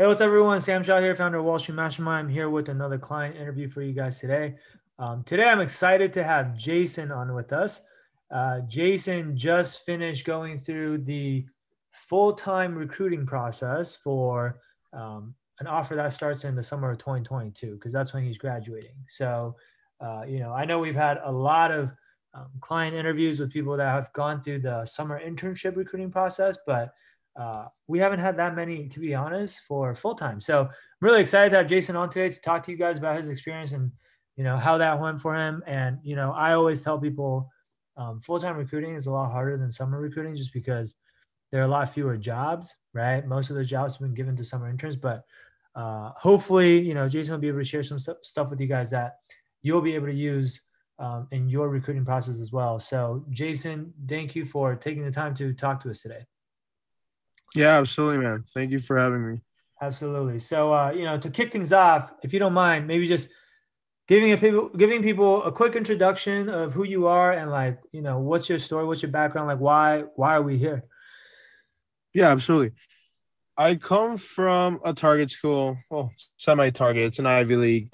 Hey, 0.00 0.06
what's 0.06 0.20
up, 0.20 0.26
everyone? 0.26 0.60
Sam 0.60 0.84
Shaw 0.84 1.00
here, 1.00 1.16
founder 1.16 1.38
of 1.38 1.44
Wall 1.44 1.58
Street 1.58 1.74
Mastermind. 1.74 2.28
I'm 2.28 2.32
here 2.32 2.48
with 2.48 2.68
another 2.68 2.98
client 2.98 3.34
interview 3.34 3.68
for 3.68 3.82
you 3.82 3.92
guys 3.92 4.20
today. 4.20 4.54
Um, 4.96 5.24
today, 5.24 5.48
I'm 5.48 5.60
excited 5.60 6.12
to 6.12 6.22
have 6.22 6.56
Jason 6.56 7.10
on 7.10 7.34
with 7.34 7.52
us. 7.52 7.80
Uh, 8.30 8.60
Jason 8.68 9.36
just 9.36 9.84
finished 9.84 10.24
going 10.24 10.56
through 10.56 10.98
the 10.98 11.46
full 11.90 12.32
time 12.32 12.76
recruiting 12.76 13.26
process 13.26 13.96
for 13.96 14.60
um, 14.92 15.34
an 15.58 15.66
offer 15.66 15.96
that 15.96 16.12
starts 16.12 16.44
in 16.44 16.54
the 16.54 16.62
summer 16.62 16.92
of 16.92 16.98
2022, 16.98 17.74
because 17.74 17.92
that's 17.92 18.14
when 18.14 18.22
he's 18.22 18.38
graduating. 18.38 18.94
So, 19.08 19.56
uh, 20.00 20.22
you 20.28 20.38
know, 20.38 20.52
I 20.52 20.64
know 20.64 20.78
we've 20.78 20.94
had 20.94 21.18
a 21.24 21.32
lot 21.32 21.72
of 21.72 21.90
um, 22.34 22.46
client 22.60 22.94
interviews 22.94 23.40
with 23.40 23.50
people 23.50 23.76
that 23.76 23.92
have 23.92 24.12
gone 24.12 24.42
through 24.42 24.60
the 24.60 24.86
summer 24.86 25.20
internship 25.20 25.74
recruiting 25.74 26.12
process, 26.12 26.56
but 26.68 26.94
uh, 27.36 27.66
we 27.86 27.98
haven't 27.98 28.20
had 28.20 28.36
that 28.36 28.54
many, 28.54 28.88
to 28.88 29.00
be 29.00 29.14
honest, 29.14 29.60
for 29.60 29.94
full 29.94 30.14
time. 30.14 30.40
So 30.40 30.62
I'm 30.62 30.68
really 31.00 31.20
excited 31.20 31.50
to 31.50 31.56
have 31.56 31.66
Jason 31.66 31.96
on 31.96 32.10
today 32.10 32.30
to 32.30 32.40
talk 32.40 32.62
to 32.64 32.72
you 32.72 32.76
guys 32.76 32.98
about 32.98 33.16
his 33.16 33.28
experience 33.28 33.72
and 33.72 33.92
you 34.36 34.44
know 34.44 34.56
how 34.56 34.78
that 34.78 35.00
went 35.00 35.20
for 35.20 35.34
him. 35.34 35.62
And 35.66 35.98
you 36.02 36.16
know, 36.16 36.32
I 36.32 36.52
always 36.54 36.80
tell 36.80 36.98
people 36.98 37.48
um, 37.96 38.20
full 38.20 38.38
time 38.38 38.56
recruiting 38.56 38.94
is 38.94 39.06
a 39.06 39.10
lot 39.10 39.30
harder 39.30 39.56
than 39.56 39.70
summer 39.70 40.00
recruiting, 40.00 40.36
just 40.36 40.52
because 40.52 40.94
there 41.50 41.60
are 41.60 41.66
a 41.66 41.68
lot 41.68 41.92
fewer 41.92 42.16
jobs. 42.16 42.74
Right, 42.92 43.26
most 43.26 43.50
of 43.50 43.56
those 43.56 43.68
jobs 43.68 43.94
have 43.94 44.02
been 44.02 44.14
given 44.14 44.36
to 44.36 44.44
summer 44.44 44.68
interns, 44.68 44.96
but 44.96 45.24
uh, 45.74 46.10
hopefully, 46.16 46.80
you 46.80 46.94
know, 46.94 47.08
Jason 47.08 47.32
will 47.32 47.40
be 47.40 47.48
able 47.48 47.60
to 47.60 47.64
share 47.64 47.84
some 47.84 47.98
st- 47.98 48.24
stuff 48.24 48.50
with 48.50 48.60
you 48.60 48.66
guys 48.66 48.90
that 48.90 49.18
you'll 49.62 49.80
be 49.80 49.94
able 49.94 50.06
to 50.06 50.12
use 50.12 50.60
um, 50.98 51.28
in 51.30 51.48
your 51.48 51.68
recruiting 51.68 52.04
process 52.04 52.40
as 52.40 52.50
well. 52.50 52.80
So, 52.80 53.24
Jason, 53.30 53.92
thank 54.08 54.34
you 54.34 54.44
for 54.44 54.74
taking 54.74 55.04
the 55.04 55.10
time 55.12 55.34
to 55.36 55.52
talk 55.52 55.80
to 55.82 55.90
us 55.90 56.00
today. 56.00 56.26
Yeah, 57.54 57.78
absolutely, 57.78 58.18
man. 58.18 58.44
Thank 58.54 58.72
you 58.72 58.78
for 58.78 58.98
having 58.98 59.30
me. 59.30 59.40
Absolutely. 59.80 60.38
So, 60.38 60.72
uh, 60.72 60.90
you 60.90 61.04
know, 61.04 61.18
to 61.18 61.30
kick 61.30 61.52
things 61.52 61.72
off, 61.72 62.12
if 62.22 62.32
you 62.32 62.38
don't 62.38 62.52
mind, 62.52 62.86
maybe 62.86 63.06
just 63.06 63.28
giving 64.08 64.32
a 64.32 64.38
people 64.38 64.70
giving 64.70 65.02
people 65.02 65.42
a 65.44 65.52
quick 65.52 65.76
introduction 65.76 66.48
of 66.48 66.72
who 66.72 66.84
you 66.84 67.06
are 67.06 67.32
and 67.32 67.50
like, 67.50 67.78
you 67.92 68.02
know, 68.02 68.18
what's 68.18 68.48
your 68.48 68.58
story, 68.58 68.84
what's 68.84 69.02
your 69.02 69.12
background, 69.12 69.48
like 69.48 69.60
why 69.60 70.04
why 70.16 70.34
are 70.34 70.42
we 70.42 70.58
here? 70.58 70.84
Yeah, 72.14 72.30
absolutely. 72.30 72.72
I 73.56 73.76
come 73.76 74.18
from 74.18 74.80
a 74.84 74.94
target 74.94 75.30
school, 75.30 75.76
well, 75.90 76.12
semi-target. 76.36 77.02
It's 77.02 77.18
an 77.18 77.26
Ivy 77.26 77.56
League, 77.56 77.92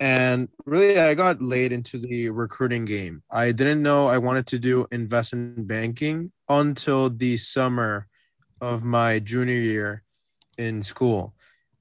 and 0.00 0.48
really, 0.66 0.98
I 0.98 1.14
got 1.14 1.40
laid 1.40 1.72
into 1.72 1.98
the 1.98 2.30
recruiting 2.30 2.84
game. 2.84 3.22
I 3.30 3.52
didn't 3.52 3.82
know 3.82 4.06
I 4.06 4.18
wanted 4.18 4.46
to 4.48 4.58
do 4.58 4.86
investment 4.90 5.66
banking 5.66 6.32
until 6.48 7.10
the 7.10 7.36
summer 7.36 8.08
of 8.64 8.82
my 8.82 9.18
junior 9.18 9.54
year 9.54 10.02
in 10.58 10.82
school. 10.82 11.34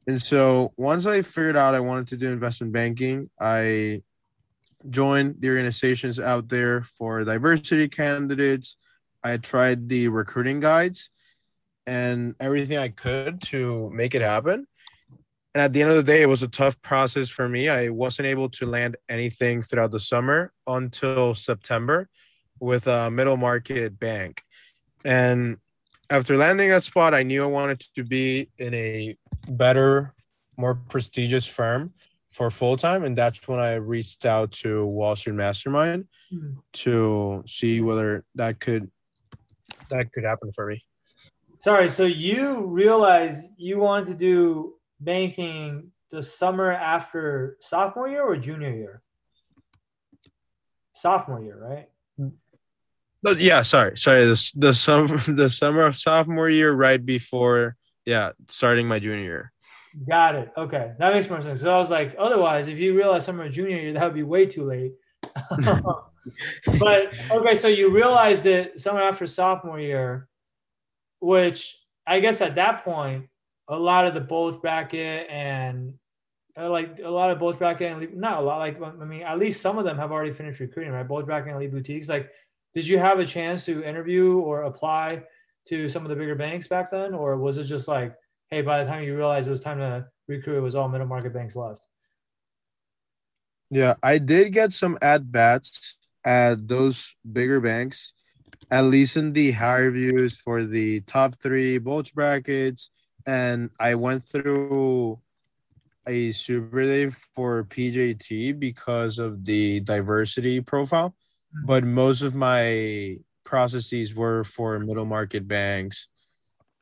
And 0.08 0.22
so 0.22 0.73
once 0.78 1.06
I 1.06 1.22
figured 1.22 1.56
out 1.56 1.76
I 1.76 1.80
wanted 1.80 2.08
to 2.09 2.17
do 2.17 2.31
investment 2.31 2.73
banking, 2.73 3.30
I 3.39 4.02
joined 4.89 5.36
the 5.39 5.50
organizations 5.50 6.20
out 6.20 6.50
there 6.50 6.81
for 6.84 7.23
diversity 7.23 7.88
candidates. 7.88 8.78
I 9.23 9.38
tried 9.38 9.88
the 9.88 10.09
recruiting 10.09 10.59
guides 10.59 11.09
and 11.88 12.36
everything 12.39 12.78
I 12.78 12.89
could 12.89 13.42
to 13.44 13.89
make 13.92 14.14
it 14.14 14.22
happen. 14.22 14.67
And 15.54 15.61
at 15.61 15.72
the 15.72 15.81
end 15.81 15.92
of 15.92 15.98
the 15.98 16.11
day, 16.11 16.22
it 16.22 16.30
was 16.30 16.44
a 16.44 16.48
tough 16.48 16.81
process 16.81 17.30
for 17.30 17.48
me. 17.48 17.70
I 17.70 17.89
wasn't 17.89 18.26
able 18.26 18.50
to 18.50 18.66
land 18.66 18.98
anything 19.08 19.61
throughout 19.61 19.92
the 19.92 20.00
summer 20.00 20.52
until 20.67 21.34
September 21.36 22.09
with 22.59 22.88
a 22.88 23.09
middle 23.11 23.38
market 23.38 24.00
bank. 24.00 24.42
And 25.06 25.58
after 26.09 26.37
landing 26.37 26.69
that 26.69 26.83
spot, 26.83 27.13
I 27.13 27.23
knew 27.23 27.43
I 27.43 27.47
wanted 27.47 27.81
to 27.95 28.03
be 28.03 28.49
in 28.57 28.73
a 28.73 29.17
better, 29.47 30.13
more 30.57 30.75
prestigious 30.75 31.45
firm 31.45 31.93
for 32.29 32.49
full 32.49 32.77
time, 32.77 33.03
and 33.03 33.17
that's 33.17 33.47
when 33.47 33.59
I 33.59 33.75
reached 33.75 34.25
out 34.25 34.51
to 34.63 34.85
Wall 34.85 35.15
Street 35.15 35.35
Mastermind 35.35 36.07
mm-hmm. 36.33 36.59
to 36.73 37.43
see 37.47 37.81
whether 37.81 38.25
that 38.36 38.59
could 38.59 38.89
that 39.89 40.11
could 40.11 40.23
happen 40.23 40.52
for 40.52 40.67
me. 40.67 40.83
Sorry, 41.59 41.89
so 41.89 42.05
you 42.05 42.65
realized 42.65 43.42
you 43.58 43.80
wanted 43.80 44.08
to 44.08 44.13
do 44.15 44.73
banking 44.99 45.92
the 46.11 46.21
summer 46.21 46.71
after 46.71 47.58
sophomore 47.61 48.09
year 48.09 48.23
or 48.23 48.36
junior 48.37 48.73
year? 48.73 49.02
Sophomore 50.93 51.42
year, 51.42 51.58
right? 51.58 51.89
Yeah, 53.38 53.61
sorry, 53.61 53.98
sorry. 53.98 54.26
The 54.26 54.52
the 54.56 54.73
summer 54.73 55.17
the 55.28 55.50
summer 55.50 55.86
of 55.86 55.95
sophomore 55.95 56.50
year, 56.50 56.73
right 56.73 57.04
before 57.04 57.76
yeah, 58.06 58.32
starting 58.48 58.88
my 58.88 59.00
junior 59.00 59.23
year. 59.23 59.54
Got 60.08 60.36
it. 60.36 60.52
Okay, 60.58 60.94
that 60.98 61.14
makes 61.14 61.30
more 61.30 61.42
sense. 61.42 61.61
So 61.61 61.72
I 61.72 61.78
was 61.78 61.92
like, 61.92 62.16
otherwise, 62.17 62.67
if 62.67 62.80
you 62.80 62.95
realize 62.95 63.26
summer 63.26 63.45
of 63.45 63.52
junior 63.52 63.78
year, 63.78 63.94
that 63.94 64.04
would 64.04 64.16
be 64.16 64.23
way 64.23 64.45
too 64.45 64.64
late. 64.64 64.94
but 66.80 67.14
okay, 67.32 67.56
so 67.56 67.67
you 67.67 67.92
realized 67.92 68.45
it 68.45 68.80
summer 68.80 69.02
after 69.02 69.28
sophomore 69.28 69.80
year, 69.80 70.28
which 71.20 71.78
I 72.08 72.20
guess 72.20 72.42
at 72.42 72.55
that 72.55 72.84
point, 72.84 73.28
a 73.67 73.78
lot 73.78 74.08
of 74.08 74.14
the 74.14 74.22
bulge 74.22 74.60
bracket 74.60 75.30
and 75.30 75.94
uh, 76.60 76.70
like 76.70 77.00
a 77.04 77.10
lot 77.10 77.32
of 77.32 77.40
bulge 77.40 77.58
bracket 77.58 77.92
and 77.92 78.16
not 78.17 78.40
a 78.40 78.42
lot, 78.42 78.58
like 78.58 78.82
I 78.82 79.05
mean, 79.05 79.22
at 79.22 79.38
least 79.40 79.61
some 79.61 79.78
of 79.78 79.86
them 79.86 79.98
have 79.98 80.11
already 80.11 80.34
finished 80.34 80.60
recruiting, 80.60 80.92
right? 80.92 81.08
Bulge 81.08 81.26
bracket 81.26 81.50
and 81.50 81.58
elite 81.58 81.72
boutiques, 81.72 82.10
like 82.10 82.32
did 82.73 82.88
you 82.88 82.98
have 82.98 83.20
a 83.20 83.26
chance 83.26 83.66
to 83.66 83.84
interview 83.84 84.39
or 84.39 84.64
apply 84.64 85.23
to 85.66 85.88
some 85.88 86.04
of 86.04 86.10
the 86.10 86.16
bigger 86.16 86.36
banks 86.36 86.67
back 86.67 86.92
then, 86.92 87.14
or 87.14 87.38
was 87.38 87.58
it 87.58 87.64
just 87.64 87.88
like, 87.88 88.16
hey, 88.50 88.61
by 88.61 88.84
the 88.84 88.89
time 88.89 89.04
you 89.04 89.16
realized 89.16 89.48
it 89.48 89.52
was 89.52 89.60
time 89.60 89.78
to 89.78 90.06
recruit, 90.28 90.58
it 90.58 90.61
was 90.61 90.76
all 90.76 90.89
middle 90.89 91.08
market 91.08 91.34
banks 91.34 91.56
left? 91.56 91.88
Yeah, 93.70 93.95
I 94.04 94.17
did 94.17 94.54
get 94.54 94.73
some 94.73 94.98
at 95.02 95.32
bats 95.32 95.98
at 96.26 96.67
those 96.67 97.16
bigger 97.32 97.60
banks, 97.60 98.14
at 98.70 98.86
least 98.86 99.17
in 99.17 99.34
the 99.34 99.54
HireVues 99.54 100.38
for 100.42 100.64
the 100.64 101.02
top 101.02 101.36
three 101.36 101.78
bulge 101.78 102.14
brackets. 102.14 102.90
And 103.26 103.70
I 103.80 103.95
went 103.95 104.26
through 104.26 105.20
a 106.05 106.32
super 106.32 106.84
day 106.84 107.10
for 107.34 107.64
PJT 107.64 108.60
because 108.60 109.17
of 109.20 109.45
the 109.45 109.80
diversity 109.80 110.60
profile 110.60 111.16
but 111.65 111.83
most 111.83 112.21
of 112.21 112.36
my 112.36 113.17
processes 113.43 114.15
were 114.15 114.43
for 114.43 114.80
middle 114.80 115.05
market 115.05 115.47
banks 115.47 116.08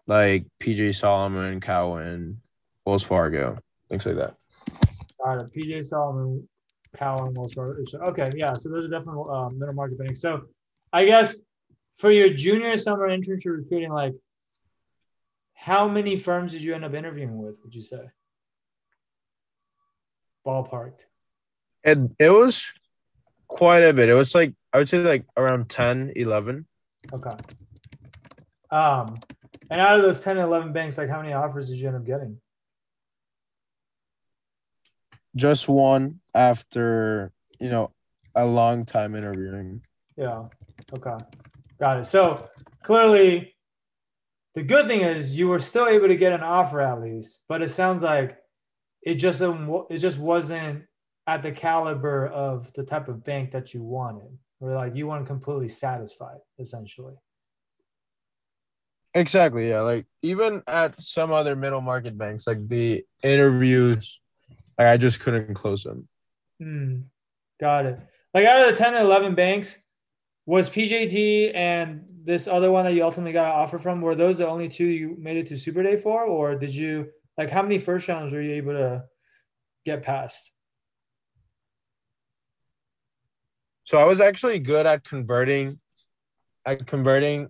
like 0.07 0.45
PJ 0.59 0.95
Solomon, 0.95 1.59
Cowen, 1.59 2.41
Wells 2.85 3.03
Fargo, 3.03 3.57
things 3.89 4.05
like 4.05 4.15
that. 4.15 4.35
Got 5.23 5.41
it. 5.41 5.53
PJ 5.53 5.85
Solomon, 5.85 6.47
Cowen, 6.97 7.33
Wells 7.33 7.53
Fargo. 7.53 7.83
Okay, 8.09 8.31
yeah. 8.35 8.53
So 8.53 8.69
those 8.69 8.85
are 8.85 8.89
definitely 8.89 9.23
uh, 9.31 9.49
middle 9.49 9.75
market 9.75 9.99
banks. 9.99 10.21
So 10.21 10.43
I 10.93 11.05
guess 11.05 11.39
for 11.97 12.11
your 12.11 12.29
junior 12.33 12.75
summer 12.77 13.09
internship 13.09 13.57
recruiting, 13.57 13.91
like 13.91 14.13
how 15.53 15.87
many 15.87 16.17
firms 16.17 16.53
did 16.53 16.63
you 16.63 16.73
end 16.73 16.83
up 16.83 16.93
interviewing 16.93 17.37
with, 17.37 17.59
would 17.63 17.75
you 17.75 17.83
say? 17.83 18.01
Ballpark. 20.45 20.93
It, 21.83 21.99
it 22.19 22.29
was 22.29 22.71
quite 23.51 23.83
a 23.83 23.93
bit. 23.93 24.09
It 24.09 24.13
was 24.13 24.33
like 24.33 24.53
I 24.73 24.77
would 24.77 24.89
say 24.89 24.99
like 24.99 25.25
around 25.35 25.69
10, 25.69 26.13
11. 26.15 26.65
Okay. 27.13 27.35
Um, 28.71 29.19
and 29.69 29.81
out 29.81 29.99
of 29.99 30.03
those 30.03 30.21
10, 30.21 30.37
and 30.37 30.47
11 30.47 30.71
banks, 30.71 30.97
like 30.97 31.09
how 31.09 31.21
many 31.21 31.33
offers 31.33 31.67
did 31.67 31.77
you 31.77 31.87
end 31.87 31.97
up 31.97 32.05
getting? 32.05 32.37
Just 35.35 35.67
one 35.67 36.21
after, 36.33 37.31
you 37.59 37.69
know, 37.69 37.91
a 38.33 38.45
long 38.45 38.85
time 38.85 39.15
interviewing. 39.15 39.81
Yeah. 40.15 40.45
Okay. 40.93 41.17
Got 41.79 41.99
it. 41.99 42.05
So 42.05 42.49
clearly, 42.83 43.55
the 44.55 44.63
good 44.63 44.87
thing 44.87 45.01
is 45.01 45.35
you 45.35 45.49
were 45.49 45.59
still 45.59 45.87
able 45.87 46.07
to 46.07 46.15
get 46.15 46.31
an 46.31 46.41
offer 46.41 46.79
at 46.81 47.01
least, 47.01 47.39
but 47.49 47.61
it 47.61 47.71
sounds 47.71 48.03
like 48.03 48.37
it 49.01 49.15
just 49.15 49.41
it 49.41 49.97
just 49.97 50.17
wasn't 50.17 50.83
at 51.31 51.41
the 51.41 51.51
caliber 51.51 52.27
of 52.27 52.71
the 52.73 52.83
type 52.83 53.07
of 53.07 53.23
bank 53.23 53.51
that 53.51 53.73
you 53.73 53.81
wanted 53.81 54.37
or 54.59 54.75
like 54.75 54.93
you 54.93 55.07
weren't 55.07 55.25
completely 55.25 55.69
satisfied 55.69 56.39
essentially. 56.59 57.13
Exactly 59.13 59.69
yeah 59.69 59.79
like 59.79 60.05
even 60.21 60.61
at 60.67 61.01
some 61.01 61.31
other 61.31 61.55
middle 61.55 61.79
market 61.79 62.17
banks 62.17 62.47
like 62.47 62.67
the 62.67 63.05
interviews 63.23 64.19
like 64.77 64.87
i 64.87 64.97
just 64.97 65.21
couldn't 65.21 65.53
close 65.53 65.83
them. 65.83 66.07
Hmm. 66.59 67.01
got 67.59 67.85
it. 67.85 67.97
Like 68.33 68.45
out 68.45 68.61
of 68.61 68.71
the 68.71 68.77
10 68.77 68.95
and 68.95 69.05
11 69.05 69.33
banks 69.35 69.77
was 70.45 70.69
pjt 70.69 71.55
and 71.55 72.03
this 72.23 72.45
other 72.45 72.71
one 72.71 72.83
that 72.83 72.93
you 72.93 73.05
ultimately 73.05 73.31
got 73.31 73.45
an 73.45 73.61
offer 73.61 73.79
from 73.79 74.01
were 74.01 74.15
those 74.15 74.37
the 74.39 74.47
only 74.47 74.67
two 74.67 74.85
you 74.85 75.15
made 75.17 75.37
it 75.37 75.47
to 75.47 75.57
super 75.57 75.81
day 75.81 75.95
for 75.95 76.25
or 76.25 76.55
did 76.55 76.75
you 76.75 77.07
like 77.37 77.49
how 77.49 77.61
many 77.61 77.79
first 77.79 78.09
rounds 78.09 78.33
were 78.33 78.41
you 78.41 78.55
able 78.55 78.73
to 78.73 79.03
get 79.85 80.03
past 80.03 80.51
So 83.91 83.97
I 83.97 84.05
was 84.05 84.21
actually 84.21 84.57
good 84.59 84.85
at 84.85 85.03
converting, 85.03 85.77
at 86.65 86.87
converting 86.87 87.49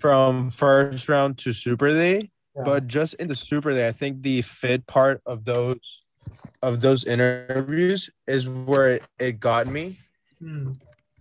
from 0.00 0.50
first 0.50 1.08
round 1.08 1.38
to 1.38 1.52
super 1.52 1.90
day. 1.90 2.32
Yeah. 2.56 2.64
But 2.64 2.88
just 2.88 3.14
in 3.14 3.28
the 3.28 3.36
super 3.36 3.70
day, 3.70 3.86
I 3.86 3.92
think 3.92 4.22
the 4.22 4.42
fit 4.42 4.84
part 4.88 5.22
of 5.26 5.44
those 5.44 5.78
of 6.60 6.80
those 6.80 7.04
interviews 7.04 8.10
is 8.26 8.48
where 8.48 8.94
it, 8.94 9.02
it 9.20 9.38
got 9.38 9.68
me. 9.68 9.96
Hmm. 10.40 10.72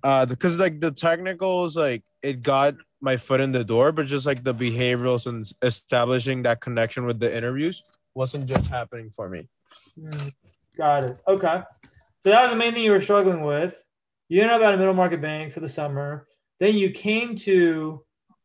Uh, 0.02 0.26
because 0.26 0.58
like 0.58 0.82
the 0.82 0.90
technicals, 0.90 1.78
like 1.78 2.02
it 2.24 2.42
got 2.42 2.74
my 3.00 3.18
foot 3.18 3.40
in 3.40 3.52
the 3.52 3.64
door, 3.64 3.92
but 3.92 4.08
just 4.08 4.26
like 4.26 4.44
the 4.44 4.54
behaviorals 4.54 5.28
and 5.28 5.46
establishing 5.62 6.42
that 6.42 6.60
connection 6.60 7.06
with 7.06 7.20
the 7.20 7.38
interviews 7.38 7.84
wasn't 8.16 8.48
just 8.48 8.66
happening 8.66 9.14
for 9.16 9.30
me. 9.30 9.48
Hmm. 9.94 10.30
Got 10.76 11.04
it. 11.04 11.18
Okay. 11.28 11.62
So 12.24 12.32
that 12.32 12.42
was 12.42 12.50
the 12.50 12.58
main 12.58 12.74
thing 12.74 12.84
you 12.84 12.90
were 12.90 13.02
struggling 13.02 13.44
with. 13.44 13.84
You 14.30 14.42
ended 14.42 14.56
up 14.56 14.62
at 14.62 14.74
a 14.74 14.78
middle 14.78 14.94
market 14.94 15.22
bank 15.22 15.54
for 15.54 15.60
the 15.60 15.70
summer. 15.70 16.28
Then 16.60 16.76
you 16.76 16.92
came 16.92 17.36
to, 17.38 18.04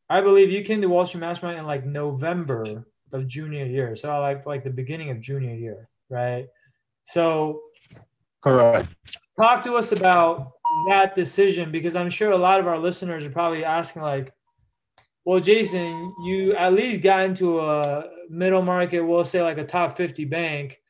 I 0.09 0.21
believe 0.21 0.51
you 0.51 0.63
came 0.63 0.81
to 0.81 0.89
Wall 0.89 1.07
Street 1.07 1.21
Mastermind 1.21 1.59
in 1.59 1.67
like 1.67 1.85
November 1.85 2.85
of 3.13 3.27
junior 3.27 3.67
year. 3.67 3.97
So 3.97 4.09
like 4.19 4.47
like 4.47 4.65
the 4.65 4.71
beginning 4.71 5.11
of 5.11 5.21
junior 5.21 5.55
year, 5.55 5.89
right? 6.09 6.47
So 7.05 7.61
correct. 8.43 8.89
Talk 9.39 9.65
to 9.65 9.75
us 9.75 9.93
about 9.93 10.53
that 10.89 11.15
decision 11.15 11.71
because 11.71 11.97
I'm 11.97 12.11
sure 12.11 12.33
a 12.33 12.39
lot 12.39 12.61
of 12.61 12.67
our 12.67 12.79
listeners 12.79 13.25
are 13.25 13.31
probably 13.31 13.65
asking 13.65 14.03
like, 14.03 14.33
well, 15.25 15.41
Jason, 15.41 16.15
you 16.25 16.55
at 16.57 16.73
least 16.75 17.03
got 17.03 17.25
into 17.25 17.61
a 17.61 18.09
middle 18.29 18.63
market, 18.63 19.01
we'll 19.01 19.25
say 19.25 19.43
like 19.43 19.59
a 19.59 19.65
top 19.65 19.97
50 19.97 20.25
bank 20.25 20.81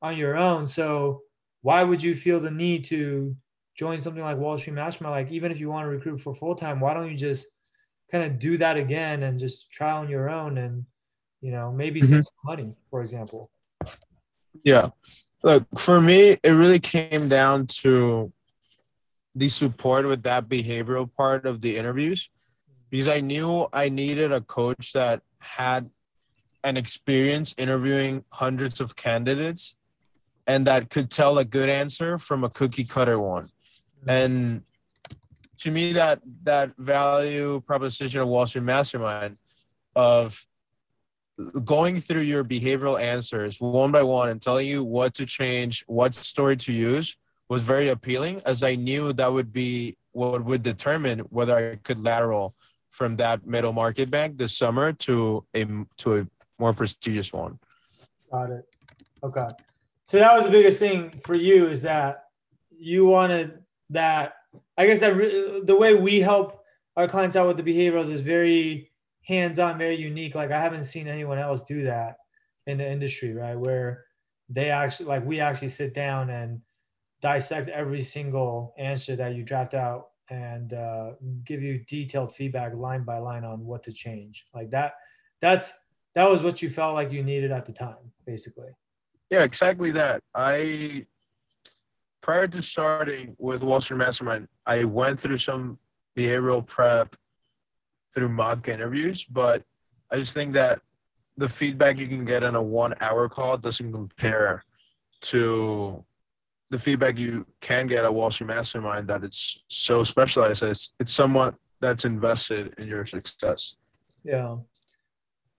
on 0.00 0.16
your 0.16 0.36
own. 0.36 0.66
So 0.66 1.22
why 1.60 1.82
would 1.82 2.02
you 2.02 2.14
feel 2.14 2.40
the 2.40 2.50
need 2.50 2.84
to 2.86 3.36
join 3.76 4.00
something 4.00 4.22
like 4.22 4.38
Wall 4.38 4.58
Street 4.58 4.74
Mastermind? 4.74 5.26
Like 5.26 5.32
even 5.32 5.52
if 5.52 5.58
you 5.58 5.68
want 5.68 5.84
to 5.84 5.90
recruit 5.90 6.20
for 6.20 6.34
full 6.34 6.54
time, 6.54 6.80
why 6.80 6.94
don't 6.94 7.10
you 7.10 7.16
just 7.16 7.46
kind 8.10 8.24
of 8.24 8.38
do 8.38 8.58
that 8.58 8.76
again 8.76 9.22
and 9.22 9.38
just 9.38 9.70
try 9.70 9.92
on 9.92 10.08
your 10.08 10.28
own 10.28 10.58
and 10.58 10.84
you 11.40 11.50
know 11.50 11.72
maybe 11.72 12.00
mm-hmm. 12.00 12.16
save 12.16 12.24
money, 12.44 12.76
for 12.90 13.02
example? 13.02 13.50
Yeah. 14.64 14.90
Look, 15.42 15.66
for 15.76 16.00
me, 16.00 16.38
it 16.42 16.50
really 16.50 16.78
came 16.78 17.28
down 17.28 17.66
to 17.82 18.32
the 19.34 19.48
support 19.48 20.06
with 20.06 20.22
that 20.22 20.48
behavioral 20.48 21.10
part 21.12 21.46
of 21.46 21.60
the 21.60 21.76
interviews 21.76 22.28
because 22.90 23.08
I 23.08 23.20
knew 23.20 23.66
I 23.72 23.88
needed 23.88 24.30
a 24.30 24.42
coach 24.42 24.92
that 24.92 25.22
had 25.38 25.90
an 26.62 26.76
experience 26.76 27.54
interviewing 27.58 28.24
hundreds 28.30 28.80
of 28.80 28.94
candidates 28.94 29.74
and 30.46 30.66
that 30.66 30.90
could 30.90 31.10
tell 31.10 31.38
a 31.38 31.44
good 31.44 31.68
answer 31.68 32.18
from 32.18 32.44
a 32.44 32.50
cookie 32.50 32.84
cutter 32.84 33.18
one. 33.18 33.46
And 34.06 34.62
to 35.58 35.70
me, 35.70 35.92
that 35.92 36.20
that 36.42 36.72
value 36.76 37.60
proposition 37.66 38.20
of 38.20 38.28
Wall 38.28 38.46
Street 38.46 38.64
Mastermind 38.64 39.36
of 39.94 40.44
going 41.64 42.00
through 42.00 42.20
your 42.20 42.44
behavioral 42.44 43.00
answers 43.00 43.60
one 43.60 43.90
by 43.90 44.02
one 44.02 44.28
and 44.28 44.40
telling 44.40 44.66
you 44.66 44.84
what 44.84 45.14
to 45.14 45.26
change, 45.26 45.84
what 45.86 46.14
story 46.14 46.56
to 46.56 46.72
use 46.72 47.16
was 47.48 47.62
very 47.62 47.88
appealing 47.88 48.40
as 48.46 48.62
I 48.62 48.74
knew 48.74 49.12
that 49.12 49.32
would 49.32 49.52
be 49.52 49.96
what 50.12 50.44
would 50.44 50.62
determine 50.62 51.20
whether 51.20 51.72
I 51.72 51.76
could 51.76 52.02
lateral 52.02 52.54
from 52.90 53.16
that 53.16 53.46
middle 53.46 53.72
market 53.72 54.10
bank 54.10 54.36
this 54.36 54.56
summer 54.56 54.92
to 54.92 55.44
a 55.54 55.64
to 55.98 56.16
a 56.18 56.26
more 56.58 56.72
prestigious 56.72 57.32
one. 57.32 57.58
Got 58.30 58.50
it. 58.50 58.68
Okay. 59.22 59.48
So 60.04 60.18
that 60.18 60.34
was 60.34 60.44
the 60.44 60.50
biggest 60.50 60.78
thing 60.78 61.10
for 61.24 61.36
you 61.36 61.68
is 61.68 61.82
that 61.82 62.24
you 62.76 63.06
wanted 63.06 63.62
that. 63.92 64.34
I 64.76 64.86
guess 64.86 65.00
that 65.00 65.16
re- 65.16 65.62
the 65.64 65.76
way 65.76 65.94
we 65.94 66.20
help 66.20 66.62
our 66.96 67.08
clients 67.08 67.36
out 67.36 67.46
with 67.46 67.56
the 67.56 67.62
behaviorals 67.62 68.10
is 68.10 68.20
very 68.20 68.90
hands-on, 69.22 69.78
very 69.78 69.96
unique. 69.96 70.34
Like 70.34 70.50
I 70.50 70.60
haven't 70.60 70.84
seen 70.84 71.08
anyone 71.08 71.38
else 71.38 71.62
do 71.62 71.84
that 71.84 72.16
in 72.66 72.78
the 72.78 72.90
industry, 72.90 73.32
right? 73.32 73.58
Where 73.58 74.04
they 74.48 74.70
actually 74.70 75.06
like 75.06 75.24
we 75.24 75.40
actually 75.40 75.70
sit 75.70 75.94
down 75.94 76.30
and 76.30 76.60
dissect 77.20 77.68
every 77.68 78.02
single 78.02 78.74
answer 78.78 79.16
that 79.16 79.34
you 79.34 79.42
draft 79.42 79.74
out 79.74 80.08
and 80.28 80.72
uh, 80.72 81.12
give 81.44 81.62
you 81.62 81.84
detailed 81.86 82.34
feedback 82.34 82.74
line 82.74 83.04
by 83.04 83.18
line 83.18 83.44
on 83.44 83.64
what 83.64 83.82
to 83.84 83.92
change. 83.92 84.44
Like 84.54 84.70
that. 84.70 84.94
That's 85.40 85.72
that 86.14 86.28
was 86.28 86.42
what 86.42 86.60
you 86.60 86.70
felt 86.70 86.94
like 86.94 87.10
you 87.10 87.22
needed 87.22 87.52
at 87.52 87.66
the 87.66 87.72
time, 87.72 88.12
basically. 88.26 88.70
Yeah, 89.30 89.44
exactly 89.44 89.90
that. 89.92 90.22
I 90.34 91.06
prior 92.22 92.46
to 92.46 92.62
starting 92.62 93.36
with 93.38 93.62
Wall 93.62 93.80
Street 93.80 93.98
Mastermind, 93.98 94.48
I 94.64 94.84
went 94.84 95.20
through 95.20 95.38
some 95.38 95.78
behavioral 96.16 96.64
prep 96.64 97.16
through 98.14 98.28
mock 98.28 98.68
interviews, 98.68 99.24
but 99.24 99.62
I 100.10 100.18
just 100.18 100.32
think 100.32 100.52
that 100.54 100.80
the 101.36 101.48
feedback 101.48 101.98
you 101.98 102.06
can 102.06 102.24
get 102.24 102.44
on 102.44 102.54
a 102.54 102.62
one 102.62 102.94
hour 103.00 103.28
call 103.28 103.58
doesn't 103.58 103.92
compare 103.92 104.62
to 105.22 106.04
the 106.70 106.78
feedback 106.78 107.18
you 107.18 107.46
can 107.60 107.86
get 107.86 108.04
at 108.04 108.14
Wall 108.14 108.30
Street 108.30 108.46
Mastermind 108.46 109.08
that 109.08 109.24
it's 109.24 109.58
so 109.68 110.04
specialized. 110.04 110.62
It's, 110.62 110.94
it's 111.00 111.12
somewhat 111.12 111.54
that's 111.80 112.04
invested 112.04 112.74
in 112.78 112.86
your 112.86 113.04
success. 113.04 113.76
Yeah. 114.24 114.56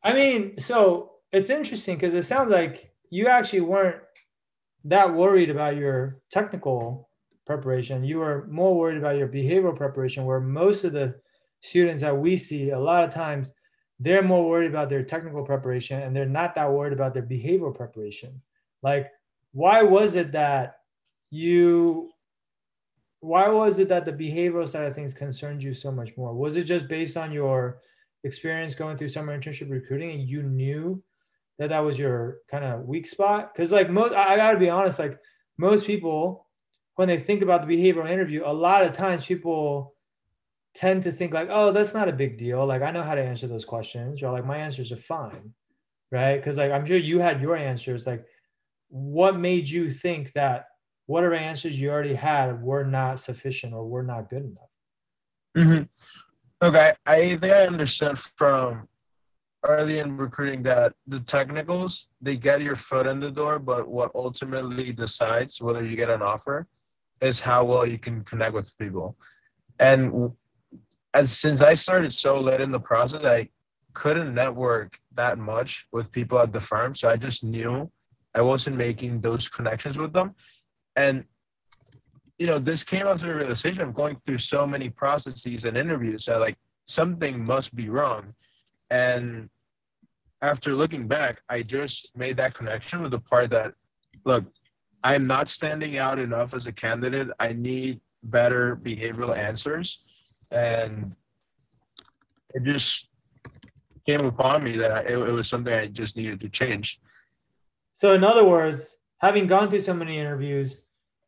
I 0.03 0.13
mean, 0.13 0.59
so 0.59 1.13
it's 1.31 1.49
interesting 1.49 1.95
because 1.95 2.13
it 2.13 2.23
sounds 2.23 2.49
like 2.49 2.93
you 3.09 3.27
actually 3.27 3.61
weren't 3.61 3.97
that 4.85 5.13
worried 5.13 5.49
about 5.49 5.77
your 5.77 6.19
technical 6.31 7.09
preparation. 7.45 8.03
You 8.03 8.17
were 8.17 8.47
more 8.49 8.75
worried 8.75 8.97
about 8.97 9.17
your 9.17 9.27
behavioral 9.27 9.75
preparation, 9.75 10.25
where 10.25 10.39
most 10.39 10.83
of 10.83 10.93
the 10.93 11.15
students 11.61 12.01
that 12.01 12.17
we 12.17 12.35
see, 12.37 12.71
a 12.71 12.79
lot 12.79 13.03
of 13.03 13.13
times, 13.13 13.51
they're 13.99 14.23
more 14.23 14.47
worried 14.47 14.69
about 14.69 14.89
their 14.89 15.03
technical 15.03 15.43
preparation 15.43 16.01
and 16.01 16.15
they're 16.15 16.25
not 16.25 16.55
that 16.55 16.71
worried 16.71 16.93
about 16.93 17.13
their 17.13 17.23
behavioral 17.23 17.73
preparation. 17.73 18.41
Like, 18.81 19.09
why 19.53 19.81
was 19.83 20.15
it 20.15 20.31
that 20.33 20.77
you 21.29 22.09
why 23.21 23.47
was 23.47 23.79
it 23.79 23.87
that 23.87 24.03
the 24.03 24.11
behavioral 24.11 24.67
side 24.67 24.83
of 24.83 24.93
things 24.93 25.13
concerned 25.13 25.63
you 25.63 25.73
so 25.73 25.89
much 25.89 26.09
more? 26.17 26.33
Was 26.33 26.57
it 26.57 26.63
just 26.63 26.89
based 26.89 27.15
on 27.15 27.31
your 27.31 27.79
experience 28.25 28.75
going 28.75 28.97
through 28.97 29.07
summer 29.07 29.37
internship 29.37 29.69
recruiting 29.69 30.11
and 30.11 30.27
you 30.27 30.43
knew 30.43 31.01
that 31.63 31.69
that 31.69 31.79
was 31.79 31.97
your 31.97 32.39
kind 32.51 32.65
of 32.65 32.85
weak 32.85 33.07
spot? 33.07 33.53
Because 33.53 33.71
like 33.71 33.89
most, 33.89 34.13
I 34.13 34.35
gotta 34.35 34.59
be 34.59 34.69
honest, 34.69 34.99
like 34.99 35.17
most 35.57 35.85
people, 35.85 36.47
when 36.95 37.07
they 37.07 37.17
think 37.17 37.41
about 37.41 37.65
the 37.65 37.73
behavioral 37.73 38.09
interview, 38.09 38.43
a 38.45 38.53
lot 38.53 38.83
of 38.83 38.93
times 38.93 39.25
people 39.25 39.95
tend 40.75 41.03
to 41.03 41.11
think 41.11 41.33
like, 41.33 41.47
oh, 41.49 41.71
that's 41.71 41.93
not 41.93 42.09
a 42.09 42.13
big 42.13 42.37
deal. 42.37 42.65
Like 42.65 42.81
I 42.81 42.91
know 42.91 43.01
how 43.01 43.15
to 43.15 43.23
answer 43.23 43.47
those 43.47 43.65
questions, 43.65 44.21
or 44.21 44.31
like 44.31 44.45
my 44.45 44.57
answers 44.57 44.91
are 44.91 44.97
fine, 44.97 45.53
right? 46.11 46.35
Because 46.35 46.57
like 46.57 46.71
I'm 46.71 46.85
sure 46.85 46.97
you 46.97 47.19
had 47.19 47.41
your 47.41 47.55
answers. 47.55 48.05
Like, 48.05 48.25
what 48.89 49.39
made 49.39 49.67
you 49.67 49.89
think 49.89 50.33
that 50.33 50.65
whatever 51.05 51.33
answers 51.33 51.79
you 51.79 51.89
already 51.89 52.13
had 52.13 52.61
were 52.61 52.83
not 52.83 53.19
sufficient 53.19 53.73
or 53.73 53.87
were 53.87 54.03
not 54.03 54.29
good 54.29 54.43
enough? 54.43 54.69
Mm-hmm. 55.57 56.65
Okay, 56.65 56.93
I 57.05 57.35
think 57.37 57.53
I 57.53 57.67
understood 57.67 58.19
from 58.19 58.87
early 59.63 59.99
in 59.99 60.17
recruiting 60.17 60.61
that 60.63 60.93
the 61.07 61.19
technicals 61.21 62.07
they 62.21 62.35
get 62.35 62.61
your 62.61 62.75
foot 62.75 63.07
in 63.07 63.19
the 63.19 63.31
door, 63.31 63.59
but 63.59 63.87
what 63.87 64.11
ultimately 64.13 64.91
decides 64.91 65.61
whether 65.61 65.83
you 65.83 65.95
get 65.95 66.09
an 66.09 66.21
offer 66.21 66.67
is 67.21 67.39
how 67.39 67.63
well 67.63 67.85
you 67.85 67.97
can 67.97 68.23
connect 68.23 68.53
with 68.53 68.77
people. 68.77 69.15
And 69.79 70.31
as 71.13 71.37
since 71.37 71.61
I 71.61 71.73
started 71.73 72.13
so 72.13 72.39
late 72.39 72.61
in 72.61 72.71
the 72.71 72.79
process, 72.79 73.23
I 73.23 73.49
couldn't 73.93 74.33
network 74.33 74.99
that 75.13 75.37
much 75.37 75.87
with 75.91 76.11
people 76.11 76.39
at 76.39 76.51
the 76.51 76.59
firm, 76.59 76.95
so 76.95 77.09
I 77.09 77.15
just 77.15 77.43
knew 77.43 77.89
I 78.35 78.41
wasn't 78.41 78.75
making 78.75 79.21
those 79.21 79.47
connections 79.47 79.97
with 79.97 80.13
them. 80.13 80.35
And 80.95 81.25
you 82.39 82.47
know, 82.47 82.59
this 82.59 82.83
came 82.83 83.05
after 83.07 83.27
the 83.27 83.35
realization 83.35 83.83
of 83.83 83.93
going 83.93 84.15
through 84.15 84.39
so 84.39 84.65
many 84.65 84.89
processes 84.89 85.65
and 85.65 85.77
interviews 85.77 86.25
that 86.25 86.39
like 86.39 86.57
something 86.87 87.45
must 87.45 87.75
be 87.75 87.89
wrong. 87.89 88.33
And 88.93 89.49
after 90.43 90.73
looking 90.73 91.07
back, 91.07 91.41
I 91.49 91.63
just 91.63 92.15
made 92.15 92.37
that 92.37 92.53
connection 92.53 93.01
with 93.01 93.09
the 93.09 93.19
part 93.19 93.49
that, 93.49 93.73
look, 94.23 94.45
I'm 95.03 95.25
not 95.25 95.49
standing 95.49 95.97
out 95.97 96.19
enough 96.19 96.53
as 96.53 96.67
a 96.67 96.71
candidate. 96.71 97.29
I 97.39 97.53
need 97.53 98.01
better 98.21 98.75
behavioral 98.75 99.35
answers. 99.35 100.03
And 100.51 101.15
it 102.53 102.63
just 102.63 103.09
came 104.05 104.23
upon 104.23 104.63
me 104.63 104.73
that 104.73 104.91
I, 104.91 104.99
it, 104.99 105.17
it 105.17 105.31
was 105.31 105.49
something 105.49 105.73
I 105.73 105.87
just 105.87 106.15
needed 106.15 106.39
to 106.41 106.49
change. 106.49 106.99
So, 107.95 108.13
in 108.13 108.23
other 108.23 108.45
words, 108.45 108.99
having 109.17 109.47
gone 109.47 109.71
through 109.71 109.81
so 109.81 109.95
many 109.95 110.19
interviews, 110.19 110.83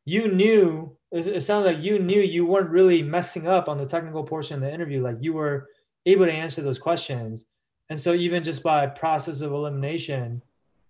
you 0.06 0.28
knew 0.32 0.96
it, 1.12 1.42
sounds 1.42 1.66
like 1.66 1.80
you 1.80 1.98
knew 1.98 2.22
you 2.22 2.46
weren't 2.46 2.70
really 2.70 3.02
messing 3.02 3.48
up 3.48 3.68
on 3.68 3.80
the 3.80 3.88
technical 3.88 4.24
portion 4.24 4.58
of 4.58 4.62
the 4.62 4.72
interview. 4.72 5.02
Like 5.02 5.18
you 5.20 5.34
were 5.34 5.70
able 6.06 6.26
to 6.26 6.32
answer 6.32 6.62
those 6.62 6.78
questions 6.78 7.46
and 7.90 8.00
so 8.00 8.14
even 8.14 8.44
just 8.44 8.64
by 8.64 8.88
process 8.88 9.42
of 9.42 9.52
elimination, 9.52 10.42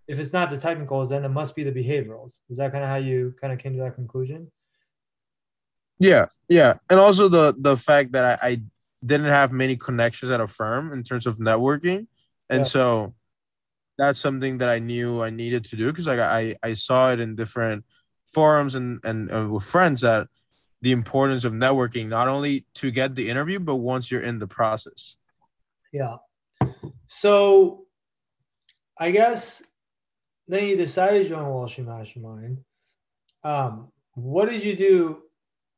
if 0.08 0.20
it's 0.20 0.34
not 0.34 0.50
the 0.50 0.58
technicals, 0.58 1.10
then 1.10 1.26
it 1.26 1.30
must 1.30 1.56
be 1.56 1.64
the 1.64 1.72
behaviorals. 1.72 2.40
Is 2.50 2.58
that 2.58 2.72
kind 2.72 2.84
of 2.84 2.90
how 2.90 2.98
you 2.98 3.34
kind 3.42 3.52
of 3.52 3.60
came 3.60 3.74
to 3.74 3.80
that 3.80 3.96
conclusion? 3.96 4.52
Yeah, 6.00 6.28
yeah, 6.50 6.76
and 6.90 7.00
also 7.00 7.28
the 7.28 7.56
the 7.58 7.78
fact 7.78 8.12
that 8.14 8.40
I, 8.44 8.48
I 8.48 8.62
didn't 9.06 9.28
have 9.28 9.52
many 9.52 9.76
connections 9.76 10.32
at 10.32 10.42
a 10.42 10.48
firm 10.48 10.92
in 10.92 11.04
terms 11.04 11.26
of 11.26 11.38
networking, 11.38 12.08
and 12.50 12.60
yeah. 12.60 12.64
so 12.64 13.14
that's 13.98 14.20
something 14.20 14.58
that 14.58 14.70
I 14.70 14.80
knew 14.80 15.24
I 15.24 15.30
needed 15.30 15.66
to 15.66 15.76
do 15.76 15.88
because 15.88 16.08
like 16.08 16.20
I 16.20 16.56
I 16.62 16.74
saw 16.74 17.12
it 17.12 17.20
in 17.20 17.36
different 17.36 17.86
forums 18.26 18.76
and 18.76 19.00
and 19.04 19.32
uh, 19.32 19.48
with 19.50 19.64
friends 19.64 20.02
that 20.02 20.28
the 20.82 20.92
importance 20.92 21.46
of 21.46 21.54
networking 21.54 22.08
not 22.08 22.28
only 22.28 22.66
to 22.76 22.92
get 22.92 23.16
the 23.16 23.30
interview 23.30 23.60
but 23.60 23.76
once 23.76 24.12
you're 24.12 24.22
in 24.22 24.40
the 24.40 24.48
process. 24.48 25.16
Yeah. 25.94 26.18
So 27.08 27.86
I 28.98 29.12
guess 29.12 29.62
then 30.48 30.68
you 30.68 30.76
decided 30.76 31.24
to 31.24 31.30
join 31.30 31.46
Wall 31.48 31.68
Street 31.68 31.88
Mastermind. 31.88 32.60
Um, 33.44 33.92
what 34.14 34.50
did 34.50 34.64
you 34.64 34.76
do 34.76 35.24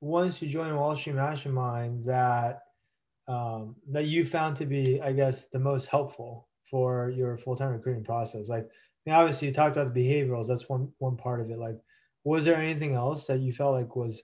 once 0.02 0.42
you 0.42 0.50
joined 0.50 0.76
Wall 0.76 0.96
Street 0.96 1.16
Mastermind 1.16 2.06
that 2.06 2.62
um, 3.28 3.76
that 3.92 4.06
you 4.06 4.24
found 4.24 4.56
to 4.58 4.66
be, 4.66 5.02
I 5.02 5.12
guess, 5.12 5.48
the 5.48 5.60
most 5.60 5.88
helpful 5.88 6.48
for 6.70 7.10
your 7.10 7.38
full 7.38 7.56
time 7.56 7.72
recruiting 7.72 8.04
process? 8.04 8.48
Like, 8.48 8.64
I 8.64 8.70
mean, 9.06 9.16
obviously, 9.16 9.48
you 9.48 9.54
talked 9.54 9.76
about 9.76 9.94
the 9.94 10.00
behaviorals. 10.00 10.48
That's 10.48 10.70
one 10.70 10.92
one 11.00 11.18
part 11.18 11.42
of 11.42 11.50
it. 11.50 11.60
Like, 11.60 11.78
was 12.24 12.46
there 12.46 12.56
anything 12.56 12.94
else 12.94 13.26
that 13.26 13.40
you 13.40 13.54
felt 13.54 13.74
like 13.74 13.96
was 13.96 14.22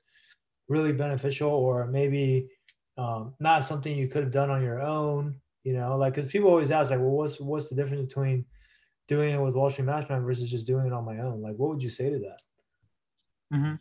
really 0.68 0.94
beneficial, 0.94 1.50
or 1.50 1.88
maybe 1.88 2.50
um, 2.98 3.34
not 3.40 3.64
something 3.66 3.98
you 3.98 4.08
could 4.08 4.24
have 4.24 4.32
done 4.32 4.50
on 4.50 4.62
your 4.62 4.82
own? 4.82 5.40
You 5.64 5.74
know, 5.74 5.96
like 5.98 6.14
because 6.14 6.30
people 6.30 6.50
always 6.50 6.72
ask, 6.72 6.92
like, 6.92 7.00
well, 7.00 7.10
what's 7.10 7.40
what's 7.40 7.70
the 7.70 7.76
difference 7.76 8.08
between 8.08 8.46
doing 9.08 9.34
it 9.34 9.42
with 9.42 9.56
Wall 9.56 9.70
Street 9.70 9.86
Mastermind 9.86 10.26
versus 10.26 10.50
just 10.50 10.68
doing 10.68 10.88
it 10.88 10.94
on 10.94 11.06
my 11.06 11.20
own? 11.20 11.42
Like, 11.42 11.56
what 11.56 11.70
would 11.70 11.84
you 11.84 11.90
say 11.90 12.10
to 12.10 12.20
that? 12.20 12.42
Mm-hmm. 13.54 13.76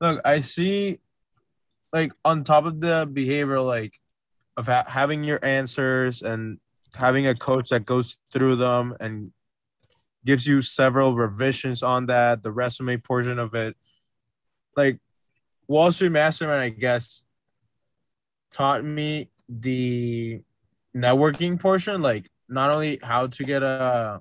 Look, 0.00 0.20
I 0.24 0.40
see, 0.40 1.00
like 1.92 2.12
on 2.24 2.44
top 2.44 2.66
of 2.66 2.80
the 2.80 3.08
behavioral, 3.10 3.66
like 3.66 3.98
of 4.56 4.66
ha- 4.66 4.84
having 4.86 5.24
your 5.24 5.42
answers 5.42 6.22
and 6.22 6.58
having 6.94 7.26
a 7.26 7.34
coach 7.34 7.70
that 7.70 7.86
goes 7.86 8.18
through 8.30 8.56
them 8.56 8.94
and 9.00 9.32
gives 10.24 10.46
you 10.46 10.60
several 10.62 11.16
revisions 11.16 11.82
on 11.82 12.06
that, 12.06 12.42
the 12.42 12.52
resume 12.52 12.96
portion 12.98 13.38
of 13.38 13.54
it. 13.54 13.76
Like 14.76 14.98
Wall 15.66 15.90
Street 15.92 16.12
Mastermind, 16.12 16.60
I 16.60 16.68
guess, 16.68 17.22
taught 18.50 18.84
me 18.84 19.30
the 19.48 20.42
networking 20.96 21.58
portion, 21.58 22.02
like 22.02 22.30
not 22.48 22.70
only 22.70 22.98
how 23.02 23.26
to 23.26 23.44
get 23.44 23.62
a 23.62 24.20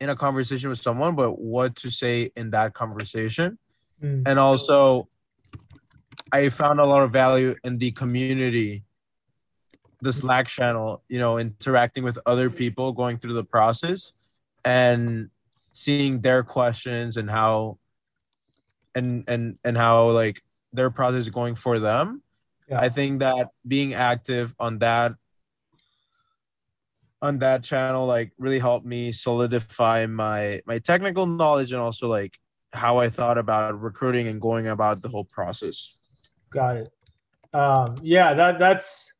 in 0.00 0.08
a 0.10 0.16
conversation 0.16 0.68
with 0.70 0.78
someone, 0.78 1.14
but 1.14 1.38
what 1.38 1.76
to 1.76 1.90
say 1.90 2.30
in 2.36 2.50
that 2.50 2.74
conversation. 2.74 3.58
Mm. 4.02 4.22
And 4.26 4.38
also 4.38 5.08
I 6.32 6.48
found 6.48 6.80
a 6.80 6.84
lot 6.84 7.02
of 7.02 7.10
value 7.10 7.54
in 7.64 7.78
the 7.78 7.92
community, 7.92 8.84
the 10.00 10.12
Slack 10.12 10.48
channel, 10.48 11.02
you 11.08 11.18
know, 11.18 11.38
interacting 11.38 12.04
with 12.04 12.18
other 12.26 12.50
people 12.50 12.92
going 12.92 13.18
through 13.18 13.34
the 13.34 13.44
process 13.44 14.12
and 14.64 15.30
seeing 15.72 16.20
their 16.20 16.42
questions 16.42 17.16
and 17.16 17.30
how 17.30 17.78
and 18.94 19.24
and 19.28 19.58
and 19.64 19.76
how 19.76 20.10
like 20.10 20.42
their 20.72 20.90
process 20.90 21.20
is 21.20 21.28
going 21.30 21.54
for 21.54 21.78
them. 21.78 22.22
Yeah. 22.68 22.80
I 22.80 22.88
think 22.88 23.20
that 23.20 23.50
being 23.66 23.94
active 23.94 24.54
on 24.58 24.78
that 24.78 25.12
on 27.24 27.38
that 27.38 27.64
channel 27.64 28.04
like 28.04 28.32
really 28.38 28.58
helped 28.58 28.84
me 28.84 29.10
solidify 29.10 30.04
my 30.04 30.60
my 30.66 30.78
technical 30.78 31.24
knowledge 31.24 31.72
and 31.72 31.80
also 31.80 32.06
like 32.06 32.38
how 32.74 32.98
I 32.98 33.08
thought 33.08 33.38
about 33.38 33.80
recruiting 33.80 34.28
and 34.28 34.40
going 34.40 34.66
about 34.66 35.00
the 35.00 35.08
whole 35.08 35.24
process. 35.24 36.00
Got 36.50 36.76
it. 36.76 36.92
Um, 37.54 37.96
yeah, 38.02 38.34
that 38.34 38.58
that's 38.58 39.12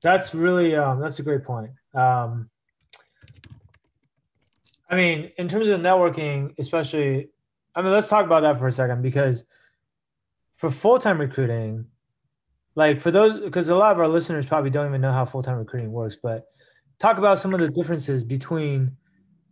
that's 0.00 0.34
really 0.34 0.74
um, 0.74 1.00
that's 1.00 1.18
a 1.18 1.22
great 1.22 1.44
point. 1.44 1.72
Um, 1.94 2.48
I 4.88 4.96
mean, 4.96 5.32
in 5.36 5.48
terms 5.48 5.68
of 5.68 5.80
networking, 5.80 6.54
especially, 6.58 7.28
I 7.74 7.82
mean, 7.82 7.92
let's 7.92 8.08
talk 8.08 8.24
about 8.24 8.40
that 8.40 8.58
for 8.58 8.68
a 8.68 8.72
second 8.72 9.02
because 9.02 9.44
for 10.56 10.70
full 10.70 10.98
time 10.98 11.20
recruiting, 11.20 11.86
like 12.74 13.02
for 13.02 13.10
those, 13.10 13.40
because 13.40 13.68
a 13.68 13.76
lot 13.76 13.92
of 13.92 13.98
our 13.98 14.08
listeners 14.08 14.46
probably 14.46 14.70
don't 14.70 14.86
even 14.86 15.02
know 15.02 15.12
how 15.12 15.26
full 15.26 15.42
time 15.42 15.58
recruiting 15.58 15.92
works, 15.92 16.16
but 16.22 16.46
talk 17.02 17.18
about 17.18 17.40
some 17.40 17.52
of 17.52 17.58
the 17.58 17.68
differences 17.68 18.22
between 18.22 18.96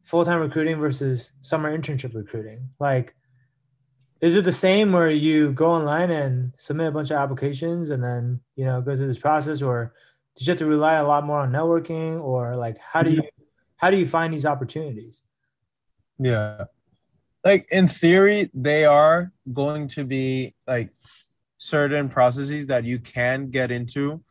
full 0.04 0.24
time 0.24 0.40
recruiting 0.40 0.78
versus 0.78 1.32
summer 1.40 1.76
internship 1.76 2.14
recruiting. 2.14 2.70
Like, 2.78 3.14
is 4.20 4.36
it 4.36 4.44
the 4.44 4.52
same 4.52 4.92
where 4.92 5.10
you 5.10 5.52
go 5.52 5.70
online 5.70 6.10
and 6.10 6.52
submit 6.56 6.86
a 6.86 6.92
bunch 6.92 7.10
of 7.10 7.16
applications 7.16 7.90
and 7.90 8.02
then 8.02 8.40
you 8.54 8.64
know 8.64 8.80
go 8.80 8.94
through 8.94 9.08
this 9.08 9.18
process, 9.18 9.62
or 9.62 9.92
did 10.36 10.46
you 10.46 10.52
have 10.52 10.58
to 10.58 10.66
rely 10.66 10.94
a 10.94 11.06
lot 11.06 11.26
more 11.26 11.40
on 11.40 11.50
networking, 11.50 12.22
or 12.22 12.56
like 12.56 12.78
how 12.78 13.02
do 13.02 13.10
you 13.10 13.22
how 13.76 13.90
do 13.90 13.96
you 13.96 14.06
find 14.06 14.32
these 14.32 14.46
opportunities? 14.46 15.22
Yeah, 16.20 16.64
like 17.44 17.66
in 17.72 17.88
theory, 17.88 18.50
they 18.54 18.84
are 18.84 19.32
going 19.52 19.88
to 19.88 20.04
be 20.04 20.54
like 20.68 20.90
certain 21.58 22.08
processes 22.08 22.68
that 22.68 22.84
you 22.84 23.00
can 23.00 23.50
get 23.50 23.72
into 23.72 24.22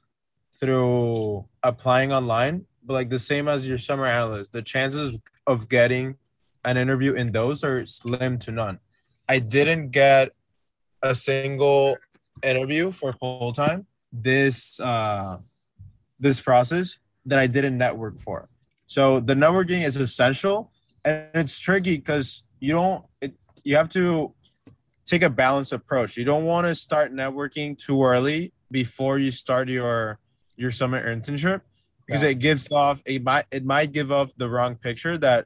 through 0.60 1.46
applying 1.64 2.12
online 2.12 2.66
but 2.90 2.96
like 2.96 3.10
the 3.12 3.20
same 3.20 3.48
as 3.48 3.68
your 3.68 3.78
summer 3.78 4.08
analyst, 4.08 4.52
the 4.52 4.64
chances 4.64 5.16
of 5.46 5.70
getting 5.70 6.18
an 6.66 6.76
interview 6.76 7.14
in 7.14 7.32
those 7.32 7.64
are 7.64 7.86
slim 7.86 8.40
to 8.40 8.52
none. 8.52 8.80
I 9.30 9.38
didn't 9.38 9.92
get 9.92 10.32
a 11.04 11.14
single 11.14 11.98
interview 12.42 12.90
for 12.92 13.14
full 13.14 13.54
time 13.54 13.86
this 14.12 14.80
uh 14.80 15.38
this 16.20 16.42
process 16.42 16.98
that 17.28 17.38
I 17.38 17.46
didn't 17.46 17.78
network 17.78 18.20
for. 18.20 18.50
So 18.88 19.20
the 19.20 19.36
networking 19.36 19.86
is 19.86 19.96
essential 19.96 20.72
and 21.06 21.28
it's 21.36 21.60
tricky 21.60 21.98
because 21.98 22.42
you 22.60 22.74
don't 22.74 23.06
it 23.22 23.36
you 23.64 23.76
have 23.76 23.90
to 23.90 24.34
take 25.06 25.22
a 25.22 25.30
balanced 25.30 25.74
approach. 25.74 26.18
You 26.18 26.26
don't 26.26 26.46
want 26.46 26.66
to 26.66 26.74
start 26.74 27.14
networking 27.14 27.78
too 27.78 28.04
early 28.04 28.52
before 28.72 29.20
you 29.20 29.30
start 29.30 29.70
your 29.70 30.18
your 30.58 30.72
summer 30.72 31.00
internship 31.16 31.62
because 32.10 32.24
yeah. 32.24 32.30
it 32.30 32.40
gives 32.40 32.72
off 32.72 33.04
it 33.06 33.24
might 33.24 33.46
it 33.52 33.64
might 33.64 33.92
give 33.92 34.12
off 34.12 34.32
the 34.38 34.50
wrong 34.50 34.76
picture 34.76 35.16
that 35.16 35.46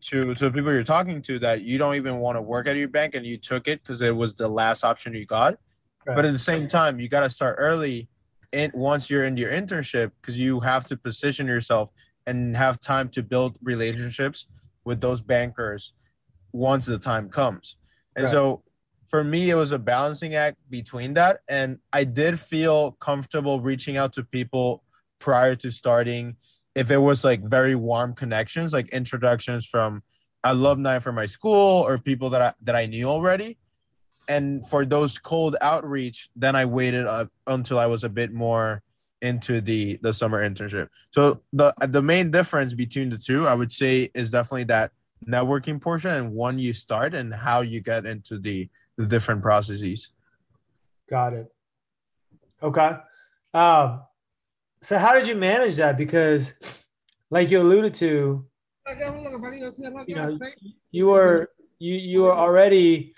to 0.00 0.34
to 0.34 0.50
people 0.50 0.72
you're 0.72 0.82
talking 0.82 1.22
to 1.22 1.38
that 1.38 1.62
you 1.62 1.78
don't 1.78 1.94
even 1.94 2.18
want 2.18 2.36
to 2.36 2.42
work 2.42 2.66
at 2.66 2.76
your 2.76 2.88
bank 2.88 3.14
and 3.14 3.24
you 3.24 3.38
took 3.38 3.68
it 3.68 3.80
because 3.82 4.02
it 4.02 4.14
was 4.14 4.34
the 4.34 4.48
last 4.48 4.84
option 4.84 5.14
you 5.14 5.24
got. 5.24 5.56
Right. 6.06 6.16
But 6.16 6.24
at 6.26 6.32
the 6.32 6.38
same 6.38 6.68
time, 6.68 7.00
you 7.00 7.08
got 7.08 7.20
to 7.20 7.30
start 7.30 7.56
early. 7.58 8.08
And 8.52 8.70
once 8.74 9.08
you're 9.08 9.24
in 9.24 9.36
your 9.36 9.50
internship, 9.50 10.10
because 10.20 10.38
you 10.38 10.60
have 10.60 10.84
to 10.86 10.96
position 10.96 11.46
yourself 11.46 11.90
and 12.26 12.54
have 12.56 12.78
time 12.78 13.08
to 13.10 13.22
build 13.22 13.56
relationships 13.62 14.46
with 14.84 15.00
those 15.00 15.22
bankers 15.22 15.94
once 16.52 16.84
the 16.84 16.98
time 16.98 17.30
comes. 17.30 17.76
And 18.16 18.24
right. 18.24 18.30
so 18.30 18.62
for 19.08 19.24
me, 19.24 19.50
it 19.50 19.54
was 19.54 19.72
a 19.72 19.78
balancing 19.78 20.34
act 20.34 20.58
between 20.68 21.14
that. 21.14 21.40
And 21.48 21.78
I 21.92 22.04
did 22.04 22.38
feel 22.38 22.92
comfortable 22.92 23.60
reaching 23.60 23.96
out 23.96 24.12
to 24.14 24.24
people 24.24 24.83
prior 25.24 25.56
to 25.56 25.70
starting 25.70 26.36
if 26.74 26.90
it 26.90 26.98
was 26.98 27.24
like 27.24 27.42
very 27.42 27.74
warm 27.74 28.12
connections 28.12 28.74
like 28.74 28.90
introductions 28.90 29.64
from 29.64 30.02
alumni 30.44 30.98
from 30.98 31.14
my 31.14 31.24
school 31.24 31.82
or 31.86 31.96
people 31.96 32.28
that 32.28 32.42
I 32.42 32.52
that 32.60 32.76
I 32.76 32.84
knew 32.84 33.08
already. 33.08 33.56
And 34.28 34.66
for 34.66 34.84
those 34.84 35.18
cold 35.18 35.56
outreach 35.62 36.28
then 36.36 36.54
I 36.54 36.66
waited 36.66 37.06
up 37.06 37.30
until 37.46 37.78
I 37.78 37.86
was 37.86 38.04
a 38.04 38.10
bit 38.10 38.34
more 38.34 38.82
into 39.22 39.62
the 39.62 39.98
the 40.02 40.12
summer 40.12 40.46
internship. 40.46 40.88
So 41.10 41.40
the 41.54 41.72
the 41.88 42.02
main 42.02 42.30
difference 42.30 42.74
between 42.74 43.08
the 43.08 43.16
two 43.16 43.48
I 43.48 43.54
would 43.54 43.72
say 43.72 44.10
is 44.14 44.30
definitely 44.30 44.64
that 44.64 44.92
networking 45.26 45.80
portion 45.80 46.10
and 46.10 46.34
when 46.34 46.58
you 46.58 46.74
start 46.74 47.14
and 47.14 47.32
how 47.32 47.62
you 47.62 47.80
get 47.80 48.04
into 48.04 48.38
the 48.38 48.68
the 48.98 49.06
different 49.06 49.40
processes. 49.40 50.10
Got 51.08 51.32
it. 51.32 51.46
Okay. 52.62 52.90
Um 53.54 54.02
so 54.84 54.98
how 54.98 55.14
did 55.14 55.26
you 55.26 55.34
manage 55.34 55.76
that? 55.76 55.96
Because, 55.96 56.52
like 57.30 57.50
you 57.50 57.60
alluded 57.60 57.94
to, 57.94 58.44
you 60.06 60.14
know, 60.14 60.38
you 60.90 61.06
were 61.06 61.50
you 61.78 61.94
you 61.94 62.22
were 62.22 62.34
already 62.34 63.14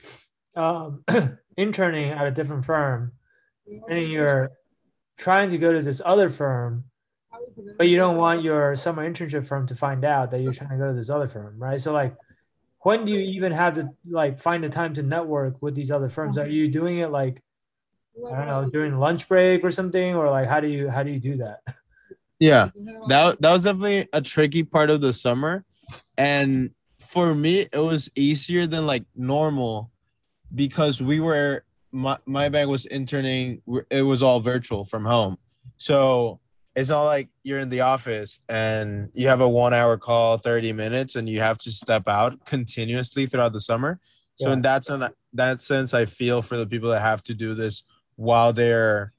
um, 0.54 1.04
interning 1.56 2.10
at 2.10 2.24
a 2.24 2.30
different 2.30 2.64
firm, 2.64 3.12
and 3.90 4.08
you're 4.08 4.52
trying 5.18 5.50
to 5.50 5.58
go 5.58 5.72
to 5.72 5.82
this 5.82 6.00
other 6.04 6.28
firm, 6.28 6.84
but 7.76 7.88
you 7.88 7.96
don't 7.96 8.16
want 8.16 8.42
your 8.42 8.76
summer 8.76 9.08
internship 9.08 9.44
firm 9.44 9.66
to 9.66 9.74
find 9.74 10.04
out 10.04 10.30
that 10.30 10.42
you're 10.42 10.52
trying 10.52 10.70
to 10.70 10.76
go 10.76 10.88
to 10.88 10.94
this 10.94 11.10
other 11.10 11.26
firm, 11.26 11.58
right? 11.58 11.80
So 11.80 11.92
like, 11.92 12.14
when 12.80 13.04
do 13.04 13.10
you 13.10 13.18
even 13.18 13.50
have 13.50 13.74
to 13.74 13.88
like 14.08 14.38
find 14.38 14.62
the 14.62 14.68
time 14.68 14.94
to 14.94 15.02
network 15.02 15.60
with 15.60 15.74
these 15.74 15.90
other 15.90 16.08
firms? 16.08 16.38
Are 16.38 16.46
you 16.46 16.68
doing 16.68 16.98
it 16.98 17.10
like 17.10 17.42
I 18.24 18.36
don't 18.36 18.46
know 18.46 18.70
during 18.70 18.98
lunch 18.98 19.28
break 19.28 19.62
or 19.64 19.70
something, 19.70 20.14
or 20.14 20.30
like 20.30 20.48
how 20.48 20.60
do 20.60 20.68
you 20.68 20.88
how 20.88 21.02
do 21.02 21.10
you 21.10 21.20
do 21.20 21.36
that? 21.38 21.60
Yeah, 22.38 22.70
that 23.08 23.40
that 23.40 23.52
was 23.52 23.64
definitely 23.64 24.08
a 24.12 24.20
tricky 24.20 24.62
part 24.62 24.90
of 24.90 25.00
the 25.00 25.12
summer, 25.12 25.64
and 26.16 26.70
for 26.98 27.34
me 27.34 27.66
it 27.72 27.78
was 27.78 28.10
easier 28.14 28.66
than 28.66 28.86
like 28.86 29.04
normal 29.14 29.90
because 30.54 31.02
we 31.02 31.20
were 31.20 31.64
my 31.92 32.18
my 32.26 32.48
bank 32.48 32.68
was 32.70 32.86
interning. 32.86 33.62
It 33.90 34.02
was 34.02 34.22
all 34.22 34.40
virtual 34.40 34.84
from 34.84 35.04
home, 35.04 35.38
so 35.76 36.40
it's 36.74 36.90
not 36.90 37.04
like 37.04 37.30
you're 37.42 37.60
in 37.60 37.70
the 37.70 37.80
office 37.80 38.38
and 38.50 39.08
you 39.14 39.28
have 39.28 39.40
a 39.40 39.48
one 39.48 39.72
hour 39.72 39.96
call, 39.96 40.36
30 40.36 40.74
minutes, 40.74 41.16
and 41.16 41.26
you 41.26 41.40
have 41.40 41.56
to 41.58 41.70
step 41.70 42.06
out 42.06 42.44
continuously 42.44 43.24
throughout 43.24 43.54
the 43.54 43.60
summer. 43.60 43.98
So 44.36 44.48
Yeah. 44.48 44.52
in 44.52 44.62
that 44.62 44.84
sense, 44.84 45.04
that 45.32 45.60
sense, 45.62 45.94
I 45.94 46.04
feel 46.04 46.42
for 46.42 46.58
the 46.58 46.66
people 46.66 46.90
that 46.90 47.00
have 47.00 47.22
to 47.24 47.34
do 47.34 47.54
this 47.54 47.82
while 48.16 48.52
they're 48.52 49.12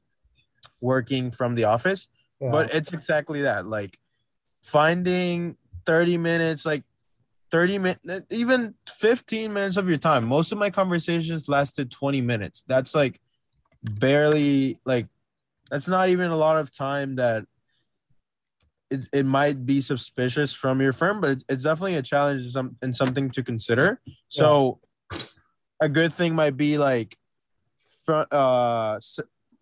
working 0.82 1.32
from 1.32 1.56
the 1.56 1.64
office. 1.64 2.08
Yeah. 2.42 2.52
But 2.52 2.74
it's 2.74 2.92
exactly 2.92 3.44
that. 3.44 3.66
Like 3.66 3.98
finding 4.64 5.58
30 5.86 6.18
minutes, 6.18 6.66
like 6.66 6.84
30 7.52 7.80
minutes, 7.80 8.02
even 8.30 8.76
15 8.90 9.54
minutes 9.54 9.78
of 9.78 9.88
your 9.88 9.98
time. 9.98 10.26
Most 10.26 10.52
of 10.52 10.58
my 10.58 10.70
conversations 10.70 11.48
lasted 11.48 11.92
20 11.92 12.22
minutes. 12.22 12.64
That's 12.68 12.94
like 12.94 13.20
barely 13.84 14.80
like 14.86 15.08
that's 15.70 15.88
not 15.88 16.10
even 16.10 16.32
a 16.32 16.36
lot 16.36 16.58
of 16.58 16.74
time 16.74 17.16
that 17.18 17.46
it, 18.90 19.08
it 19.12 19.26
might 19.26 19.66
be 19.66 19.82
suspicious 19.82 20.54
from 20.54 20.82
your 20.82 20.94
firm, 20.94 21.20
but 21.20 21.44
it's 21.50 21.64
definitely 21.64 21.96
a 21.96 22.02
challenge 22.02 22.56
and 22.56 22.76
and 22.82 22.96
something 22.96 23.30
to 23.32 23.44
consider. 23.44 24.00
So 24.30 24.80
a 25.82 25.90
good 25.90 26.14
thing 26.14 26.36
might 26.36 26.58
be 26.58 26.78
like 26.78 27.18
front 28.08 28.32
uh 28.32 28.98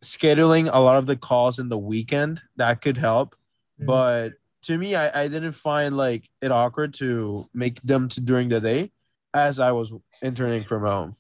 scheduling 0.03 0.69
a 0.71 0.79
lot 0.79 0.97
of 0.97 1.07
the 1.07 1.15
calls 1.17 1.57
in 1.57 1.67
the 1.69 1.77
weekend 1.77 2.41
that 2.57 2.81
could 2.81 2.97
help 2.97 3.35
Mhm. 3.81 3.87
but 3.87 4.33
to 4.67 4.77
me 4.77 4.95
I, 4.95 5.23
I 5.23 5.27
didn't 5.27 5.53
find 5.53 5.97
like 5.97 6.29
it 6.41 6.51
awkward 6.51 6.93
to 7.01 7.49
make 7.53 7.81
them 7.81 8.07
to 8.09 8.21
during 8.21 8.49
the 8.49 8.61
day 8.61 8.91
as 9.33 9.59
i 9.59 9.71
was 9.71 9.91
interning 10.21 10.63
from 10.63 10.83
home 10.83 11.15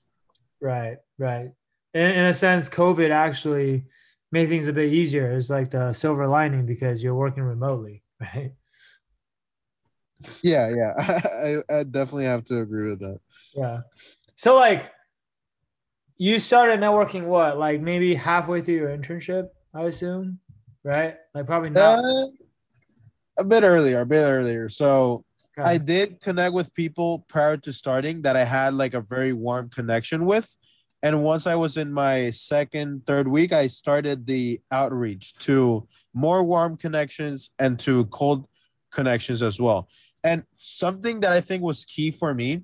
Right, 0.61 0.97
right. 1.19 1.51
In, 1.93 2.09
in 2.11 2.25
a 2.25 2.33
sense, 2.33 2.69
COVID 2.69 3.11
actually 3.11 3.85
made 4.31 4.49
things 4.49 4.67
a 4.67 4.73
bit 4.73 4.91
easier. 4.91 5.31
It's 5.31 5.49
like 5.49 5.69
the 5.69 5.93
silver 5.93 6.27
lining 6.27 6.65
because 6.65 7.03
you're 7.03 7.15
working 7.15 7.43
remotely, 7.43 8.03
right? 8.21 8.53
yeah 10.41 10.69
yeah 10.69 10.93
I, 11.69 11.79
I 11.79 11.83
definitely 11.83 12.25
have 12.25 12.43
to 12.45 12.59
agree 12.61 12.89
with 12.89 12.99
that 12.99 13.19
Yeah. 13.55 13.81
So, 14.37 14.55
like, 14.55 14.91
you 16.17 16.39
started 16.39 16.79
networking 16.79 17.25
what, 17.25 17.57
like 17.57 17.81
maybe 17.81 18.15
halfway 18.15 18.61
through 18.61 18.75
your 18.75 18.95
internship, 18.97 19.49
I 19.73 19.83
assume, 19.83 20.39
right? 20.83 21.15
Like, 21.33 21.45
probably 21.45 21.69
not. 21.71 21.99
uh, 22.03 22.27
a 23.37 23.43
bit 23.43 23.63
earlier 23.63 23.99
a 23.99 24.05
bit 24.05 24.23
earlier 24.23 24.69
so 24.69 25.25
Okay. 25.57 25.69
I 25.69 25.77
did 25.77 26.19
connect 26.19 26.53
with 26.53 26.73
people 26.73 27.19
prior 27.29 27.55
to 27.57 27.71
starting 27.71 28.21
that 28.23 28.35
I 28.35 28.43
had 28.43 28.73
like 28.73 28.93
a 28.93 28.99
very 28.99 29.31
warm 29.31 29.69
connection 29.69 30.25
with. 30.25 30.53
And 31.01 31.23
once 31.23 31.47
I 31.47 31.55
was 31.55 31.77
in 31.77 31.93
my 31.93 32.31
second, 32.31 33.05
third 33.05 33.27
week, 33.27 33.53
I 33.53 33.67
started 33.67 34.27
the 34.27 34.59
outreach 34.69 35.33
to 35.47 35.87
more 36.13 36.43
warm 36.43 36.75
connections 36.75 37.51
and 37.57 37.79
to 37.81 38.03
cold 38.07 38.47
connections 38.91 39.41
as 39.41 39.57
well. 39.57 39.87
And 40.25 40.43
something 40.57 41.21
that 41.21 41.31
I 41.31 41.39
think 41.39 41.63
was 41.63 41.85
key 41.85 42.11
for 42.11 42.33
me 42.33 42.63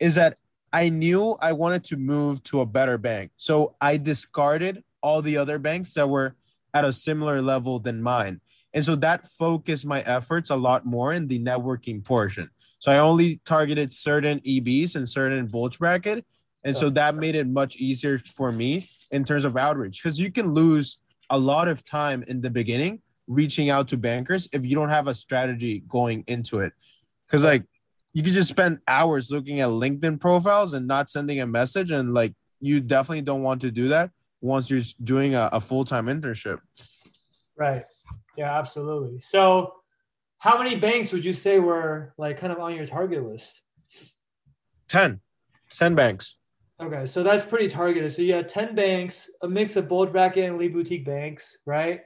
is 0.00 0.16
that 0.16 0.36
I 0.72 0.88
knew 0.88 1.36
I 1.40 1.52
wanted 1.52 1.84
to 1.84 1.96
move 1.96 2.42
to 2.44 2.60
a 2.60 2.66
better 2.66 2.98
bank. 2.98 3.32
So 3.36 3.76
I 3.80 3.96
discarded 3.96 4.82
all 5.02 5.20
the 5.20 5.36
other 5.36 5.58
banks 5.58 5.94
that 5.94 6.08
were 6.08 6.36
at 6.72 6.84
a 6.84 6.92
similar 6.92 7.42
level 7.42 7.78
than 7.78 8.02
mine. 8.02 8.40
And 8.72 8.84
so 8.84 8.96
that 8.96 9.28
focused 9.28 9.84
my 9.84 10.00
efforts 10.00 10.50
a 10.50 10.56
lot 10.56 10.86
more 10.86 11.12
in 11.12 11.26
the 11.26 11.38
networking 11.38 12.02
portion. 12.02 12.48
So 12.78 12.90
I 12.90 12.98
only 12.98 13.40
targeted 13.44 13.92
certain 13.92 14.40
EBs 14.40 14.96
and 14.96 15.08
certain 15.08 15.46
bulge 15.46 15.78
bracket. 15.78 16.24
And 16.64 16.76
so 16.76 16.88
that 16.90 17.16
made 17.16 17.34
it 17.34 17.48
much 17.48 17.76
easier 17.76 18.18
for 18.18 18.52
me 18.52 18.88
in 19.10 19.24
terms 19.24 19.44
of 19.44 19.56
outreach 19.56 20.02
because 20.02 20.18
you 20.18 20.30
can 20.32 20.54
lose 20.54 20.98
a 21.28 21.38
lot 21.38 21.68
of 21.68 21.84
time 21.84 22.24
in 22.28 22.40
the 22.40 22.50
beginning 22.50 23.00
reaching 23.26 23.70
out 23.70 23.88
to 23.88 23.96
bankers 23.96 24.48
if 24.52 24.64
you 24.64 24.74
don't 24.74 24.88
have 24.88 25.06
a 25.06 25.14
strategy 25.14 25.82
going 25.88 26.24
into 26.26 26.60
it. 26.60 26.72
Because, 27.26 27.44
like, 27.44 27.64
you 28.12 28.22
could 28.22 28.34
just 28.34 28.48
spend 28.48 28.78
hours 28.86 29.30
looking 29.30 29.60
at 29.60 29.68
LinkedIn 29.68 30.20
profiles 30.20 30.72
and 30.72 30.86
not 30.86 31.10
sending 31.10 31.40
a 31.40 31.46
message. 31.46 31.90
And, 31.90 32.12
like, 32.12 32.34
you 32.60 32.80
definitely 32.80 33.22
don't 33.22 33.42
want 33.42 33.60
to 33.62 33.70
do 33.70 33.88
that 33.88 34.10
once 34.40 34.70
you're 34.70 34.82
doing 35.02 35.34
a, 35.34 35.48
a 35.52 35.60
full 35.60 35.84
time 35.84 36.06
internship. 36.06 36.58
Right. 37.56 37.84
Yeah, 38.36 38.58
absolutely. 38.58 39.20
So, 39.20 39.74
how 40.38 40.58
many 40.58 40.76
banks 40.76 41.12
would 41.12 41.24
you 41.24 41.32
say 41.32 41.58
were 41.60 42.14
like 42.18 42.38
kind 42.38 42.52
of 42.52 42.58
on 42.58 42.74
your 42.74 42.86
target 42.86 43.24
list? 43.24 43.62
10, 44.88 45.20
10 45.70 45.94
banks. 45.94 46.36
Okay, 46.82 47.06
so 47.06 47.22
that's 47.22 47.44
pretty 47.44 47.68
targeted. 47.68 48.12
So 48.12 48.22
you 48.22 48.34
had 48.34 48.48
10 48.48 48.74
banks, 48.74 49.30
a 49.42 49.48
mix 49.48 49.76
of 49.76 49.88
bulge 49.88 50.10
bracket 50.10 50.44
and 50.44 50.58
lead 50.58 50.72
boutique 50.72 51.04
banks, 51.04 51.56
right? 51.64 52.00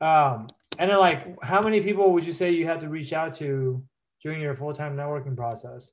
Um, 0.00 0.48
and 0.78 0.90
then 0.90 0.98
like 0.98 1.36
how 1.42 1.60
many 1.60 1.82
people 1.82 2.12
would 2.12 2.24
you 2.24 2.32
say 2.32 2.52
you 2.52 2.66
had 2.66 2.80
to 2.80 2.88
reach 2.88 3.12
out 3.12 3.34
to 3.36 3.82
during 4.22 4.40
your 4.40 4.54
full-time 4.54 4.96
networking 4.96 5.36
process? 5.36 5.92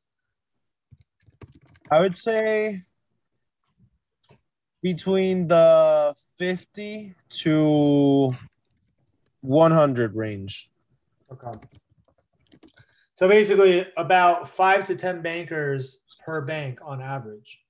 I 1.92 2.00
would 2.00 2.18
say 2.18 2.82
between 4.82 5.48
the 5.48 6.16
50 6.38 7.16
to 7.30 8.36
100 9.42 10.16
range. 10.16 10.70
Okay. 11.32 11.60
So 13.16 13.28
basically 13.28 13.88
about 13.98 14.50
five 14.50 14.84
to 14.86 14.96
10 14.96 15.22
bankers 15.22 16.02
per 16.24 16.42
bank 16.42 16.80
on 16.84 17.02
average. 17.02 17.62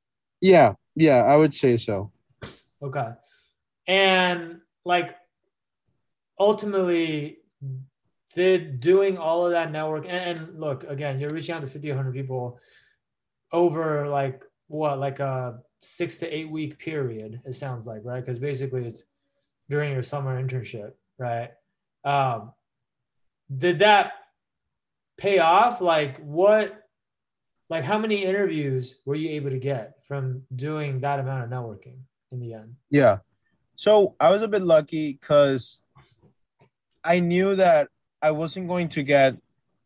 Yeah, 0.42 0.74
yeah, 0.96 1.24
I 1.24 1.36
would 1.36 1.54
say 1.54 1.78
so. 1.78 2.12
Okay. 2.82 3.10
And 3.88 4.62
like 4.86 5.16
ultimately 6.40 7.38
did 8.36 8.82
doing 8.82 9.18
all 9.18 9.46
of 9.46 9.54
that 9.54 9.72
network 9.72 10.06
and, 10.08 10.40
and 10.40 10.60
look 10.60 10.84
again, 10.84 11.20
you're 11.20 11.32
reaching 11.32 11.56
out 11.56 11.62
to 11.62 11.68
50, 11.68 11.90
100 11.90 12.14
people 12.14 12.60
over 13.52 14.08
like 14.08 14.44
what, 14.68 15.00
like 15.00 15.20
a 15.20 15.60
six 15.82 16.18
to 16.18 16.28
eight 16.28 16.50
week 16.50 16.78
period, 16.78 17.42
it 17.46 17.56
sounds 17.56 17.88
like, 17.88 18.02
right? 18.04 18.24
Because 18.24 18.38
basically 18.38 18.86
it's 18.86 19.04
during 19.70 19.94
your 19.94 20.04
summer 20.04 20.42
internship, 20.42 20.92
right? 21.18 21.52
Um, 22.04 22.52
did 23.56 23.80
that 23.80 24.14
pay 25.18 25.40
off? 25.40 25.82
Like 25.82 26.20
what, 26.20 26.84
like 27.70 27.84
how 27.84 27.98
many 27.98 28.24
interviews 28.24 28.96
were 29.06 29.16
you 29.16 29.30
able 29.30 29.50
to 29.50 29.58
get 29.58 29.96
from 30.08 30.44
doing 30.56 31.00
that 31.00 31.20
amount 31.20 31.46
of 31.46 31.50
networking 31.50 32.00
in 32.32 32.40
the 32.40 32.54
end? 32.54 32.76
Yeah. 32.90 33.20
So 33.78 34.16
I 34.20 34.30
was 34.30 34.42
a 34.42 34.48
bit 34.48 34.62
lucky 34.62 35.14
because 35.14 35.80
I 37.04 37.20
knew 37.20 37.56
that 37.56 37.90
I 38.26 38.32
wasn't 38.32 38.68
going 38.68 38.90
to 38.90 39.04
get 39.04 39.38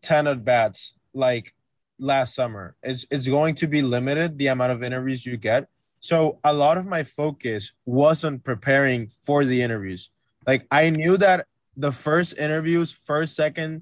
10 0.04 0.26
at 0.26 0.46
bats 0.46 0.94
like 1.14 1.54
last 2.00 2.34
summer. 2.34 2.78
It's, 2.82 3.06
it's 3.12 3.28
going 3.28 3.56
to 3.56 3.68
be 3.68 3.82
limited 3.82 4.38
the 4.38 4.48
amount 4.48 4.72
of 4.72 4.82
interviews 4.82 5.26
you 5.26 5.36
get. 5.36 5.68
So 6.00 6.40
a 6.46 6.54
lot 6.54 6.78
of 6.78 6.86
my 6.86 7.04
focus 7.04 7.74
wasn't 7.86 8.46
preparing 8.46 9.10
for 9.10 9.44
the 9.44 9.62
interviews. 9.62 10.10
Like 10.48 10.66
I 10.72 10.90
knew 10.90 11.18
that 11.18 11.48
the 11.76 11.92
first 11.92 12.38
interviews, 12.38 12.94
first, 12.94 13.36
second, 13.36 13.82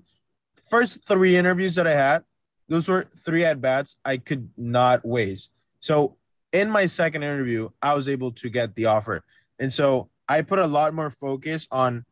first 0.67 1.05
three 1.07 1.37
interviews 1.37 1.75
that 1.75 1.85
I 1.85 1.93
had, 1.93 2.23
those 2.67 2.89
were 2.89 3.05
three 3.15 3.45
at 3.45 3.61
bats 3.61 3.97
I 4.03 4.17
could 4.17 4.49
not 4.57 5.05
waste. 5.05 5.51
So 5.81 6.17
in 6.51 6.71
my 6.71 6.87
second 6.87 7.21
interview, 7.21 7.69
I 7.79 7.93
was 7.93 8.09
able 8.09 8.31
to 8.31 8.49
get 8.49 8.73
the 8.73 8.85
offer. 8.85 9.23
And 9.59 9.71
so 9.71 10.09
I 10.27 10.41
put 10.41 10.57
a 10.57 10.65
lot 10.65 10.95
more 10.95 11.11
focus 11.11 11.67
on 11.69 12.05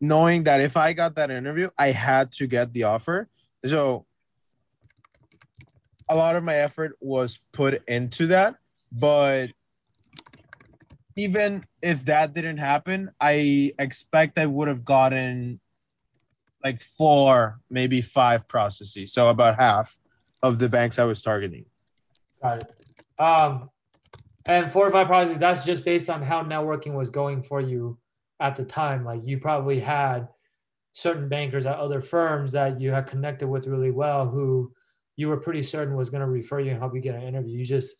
knowing 0.00 0.44
that 0.44 0.60
if 0.60 0.76
I 0.76 0.92
got 0.92 1.16
that 1.16 1.30
interview, 1.30 1.70
I 1.78 1.88
had 1.88 2.32
to 2.32 2.46
get 2.46 2.72
the 2.72 2.84
offer. 2.84 3.28
So 3.64 4.06
a 6.08 6.14
lot 6.14 6.36
of 6.36 6.44
my 6.44 6.54
effort 6.54 6.96
was 7.00 7.40
put 7.52 7.82
into 7.88 8.28
that. 8.28 8.56
But 8.92 9.48
even 11.16 11.64
if 11.82 12.04
that 12.04 12.34
didn't 12.34 12.58
happen, 12.58 13.10
I 13.20 13.72
expect 13.78 14.38
I 14.38 14.46
would 14.46 14.68
have 14.68 14.84
gotten 14.84 15.60
like 16.62 16.80
four, 16.80 17.60
maybe 17.70 18.00
five 18.00 18.46
processes. 18.46 19.12
So 19.12 19.28
about 19.28 19.58
half 19.58 19.96
of 20.42 20.58
the 20.58 20.68
banks 20.68 20.98
I 20.98 21.04
was 21.04 21.22
targeting. 21.22 21.64
Got 22.42 22.62
it. 22.62 23.20
Um, 23.20 23.70
and 24.44 24.70
four 24.70 24.86
or 24.86 24.90
five 24.90 25.06
projects, 25.06 25.38
that's 25.38 25.64
just 25.64 25.84
based 25.84 26.10
on 26.10 26.22
how 26.22 26.42
networking 26.42 26.92
was 26.92 27.10
going 27.10 27.42
for 27.42 27.60
you 27.60 27.98
at 28.40 28.56
the 28.56 28.64
time. 28.64 29.04
Like 29.04 29.24
you 29.24 29.38
probably 29.38 29.80
had 29.80 30.28
certain 30.92 31.28
bankers 31.28 31.66
at 31.66 31.76
other 31.76 32.00
firms 32.00 32.52
that 32.52 32.80
you 32.80 32.90
had 32.90 33.06
connected 33.06 33.46
with 33.46 33.66
really 33.66 33.90
well 33.90 34.28
who 34.28 34.72
you 35.16 35.28
were 35.28 35.36
pretty 35.36 35.62
certain 35.62 35.96
was 35.96 36.10
going 36.10 36.20
to 36.20 36.26
refer 36.26 36.60
you 36.60 36.70
and 36.70 36.78
help 36.78 36.94
you 36.94 37.00
get 37.00 37.14
an 37.14 37.22
interview. 37.22 37.58
You 37.58 37.64
just 37.64 37.96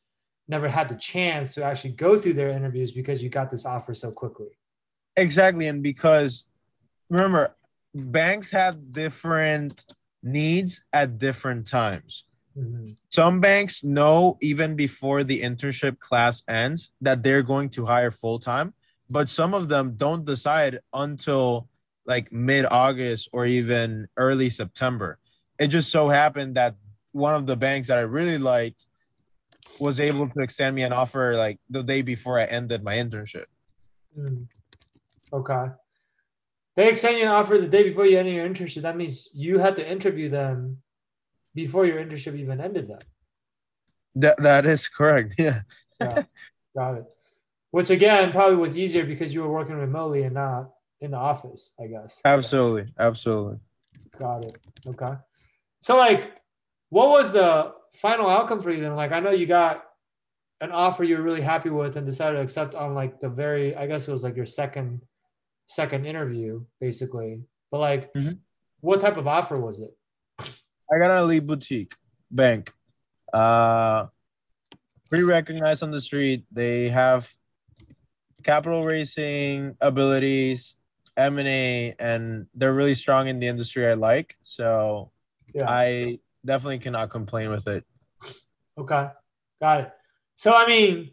never 0.49 0.69
had 0.69 0.89
the 0.89 0.95
chance 0.95 1.55
to 1.55 1.65
actually 1.65 1.91
go 1.91 2.19
through 2.19 2.35
their 2.35 2.51
interviews 2.51 2.93
because 2.93 3.23
you 3.23 3.29
got 3.29 3.51
this 3.51 3.67
offer 3.67 3.95
so 3.95 4.11
quickly. 4.11 4.59
Exactly. 5.17 5.67
And 5.67 5.83
because 5.83 6.45
remember, 7.09 7.57
banks 7.95 8.51
have 8.51 8.93
different 8.93 9.85
needs 10.23 10.83
at 10.93 11.19
different 11.19 11.67
times. 11.67 12.25
Mm-hmm. 12.57 12.93
Some 13.11 13.41
banks 13.41 13.85
know 13.85 14.39
even 14.41 14.77
before 14.77 15.25
the 15.25 15.43
internship 15.43 15.99
class 15.99 16.43
ends 16.49 16.91
that 17.01 17.23
they're 17.23 17.43
going 17.43 17.71
to 17.71 17.87
hire 17.87 18.11
full 18.11 18.39
time, 18.39 18.73
but 19.09 19.29
some 19.29 19.55
of 19.55 19.69
them 19.69 19.95
don't 19.97 20.25
decide 20.25 20.81
until 20.93 21.69
like 22.07 22.33
mid 22.33 22.67
August 22.71 23.29
or 23.33 23.47
even 23.47 24.09
early 24.17 24.51
September. 24.51 25.19
It 25.59 25.69
just 25.69 25.91
so 25.91 26.09
happened 26.09 26.57
that 26.57 26.77
one 27.13 27.35
of 27.35 27.47
the 27.47 27.57
banks 27.57 27.89
that 27.89 27.99
I 27.99 28.03
really 28.03 28.39
liked 28.39 28.87
was 29.81 30.01
able 30.01 30.29
to 30.29 30.41
extend 30.41 30.77
me 30.77 30.83
an 30.83 30.93
offer 30.93 31.35
like 31.37 31.59
the 31.71 31.83
day 31.83 32.03
before 32.03 32.39
I 32.39 32.45
ended 32.45 32.83
my 32.83 32.97
internship. 32.97 33.47
Mm. 34.17 34.47
Okay. 35.33 35.67
They 36.77 36.89
extend 36.89 37.19
you 37.19 37.25
an 37.25 37.31
offer 37.31 37.59
the 37.59 37.69
day 37.69 37.83
before 37.83 38.07
you 38.07 38.19
end 38.19 38.29
your 38.29 38.47
internship. 38.49 38.83
That 38.83 38.97
means 38.97 39.29
you 39.33 39.59
had 39.59 39.77
to 39.77 39.91
interview 39.91 40.29
them 40.29 40.83
before 41.55 41.87
your 41.87 42.05
internship 42.05 42.39
even 42.39 42.61
ended. 42.61 42.89
Then. 42.89 42.99
That 44.17 44.37
that 44.43 44.67
is 44.67 44.89
correct. 44.89 45.35
Yeah. 45.39 45.63
yeah. 46.01 46.25
Got 46.77 46.99
it. 46.99 47.16
Which 47.77 47.91
again 47.91 48.33
probably 48.33 48.57
was 48.57 48.79
easier 48.79 49.05
because 49.05 49.35
you 49.35 49.43
were 49.43 49.53
working 49.53 49.77
remotely 49.77 50.23
and 50.23 50.33
not 50.33 50.71
in 51.03 51.11
the 51.11 51.19
office. 51.19 51.75
I 51.79 51.89
guess. 51.89 52.23
Absolutely. 52.25 52.87
Absolutely. 52.99 53.59
Got 54.19 54.47
it. 54.47 54.57
Okay. 54.87 55.13
So 55.83 55.99
like, 55.99 56.41
what 56.89 57.11
was 57.11 57.33
the 57.33 57.75
final 57.93 58.31
outcome 58.31 58.63
for 58.63 58.71
you 58.71 58.81
then? 58.81 58.97
Like, 58.97 59.13
I 59.13 59.21
know 59.21 59.29
you 59.29 59.45
got 59.45 59.85
an 60.63 60.73
offer 60.73 61.05
you 61.05 61.19
were 61.19 61.23
really 61.23 61.43
happy 61.43 61.69
with 61.69 61.97
and 61.97 62.07
decided 62.07 62.39
to 62.39 62.43
accept 62.43 62.75
on 62.75 62.95
like 62.95 63.21
the 63.21 63.29
very, 63.29 63.77
I 63.77 63.87
guess 63.87 64.09
it 64.09 64.13
was 64.13 64.25
like 64.25 64.37
your 64.37 64.47
second 64.47 65.03
second 65.67 66.07
interview, 66.07 66.65
basically. 66.81 67.43
But 67.71 67.81
like, 67.81 68.15
mm-hmm. 68.15 68.39
what 68.81 69.03
type 69.03 69.19
of 69.19 69.27
offer 69.27 69.61
was 69.61 69.81
it? 69.81 69.95
I 70.41 70.97
got 70.99 71.11
a 71.11 71.19
elite 71.19 71.45
boutique 71.45 71.95
bank. 72.31 72.73
Uh, 73.35 74.07
pretty 75.11 75.25
recognized 75.25 75.83
on 75.83 75.91
the 75.91 76.01
street. 76.01 76.47
They 76.51 76.89
have 76.89 77.31
capital 78.47 78.85
raising 78.85 79.77
abilities, 79.81 80.79
M 81.17 81.39
and 81.39 81.49
A, 81.49 81.95
and 81.99 82.47
they're 82.55 82.73
really 82.73 82.95
strong 82.95 83.27
in 83.27 83.41
the 83.41 83.49
industry 83.49 83.87
I 83.87 83.95
like. 83.95 84.37
So 84.45 85.11
yeah. 85.53 85.69
I 85.69 86.21
definitely 86.45 86.79
cannot 86.79 87.11
complain 87.11 87.51
with 87.51 87.67
it. 87.67 87.85
Okay, 88.79 89.09
got 89.61 89.81
it. 89.81 89.93
So 90.37 90.55
I 90.55 90.67
mean, 90.67 91.11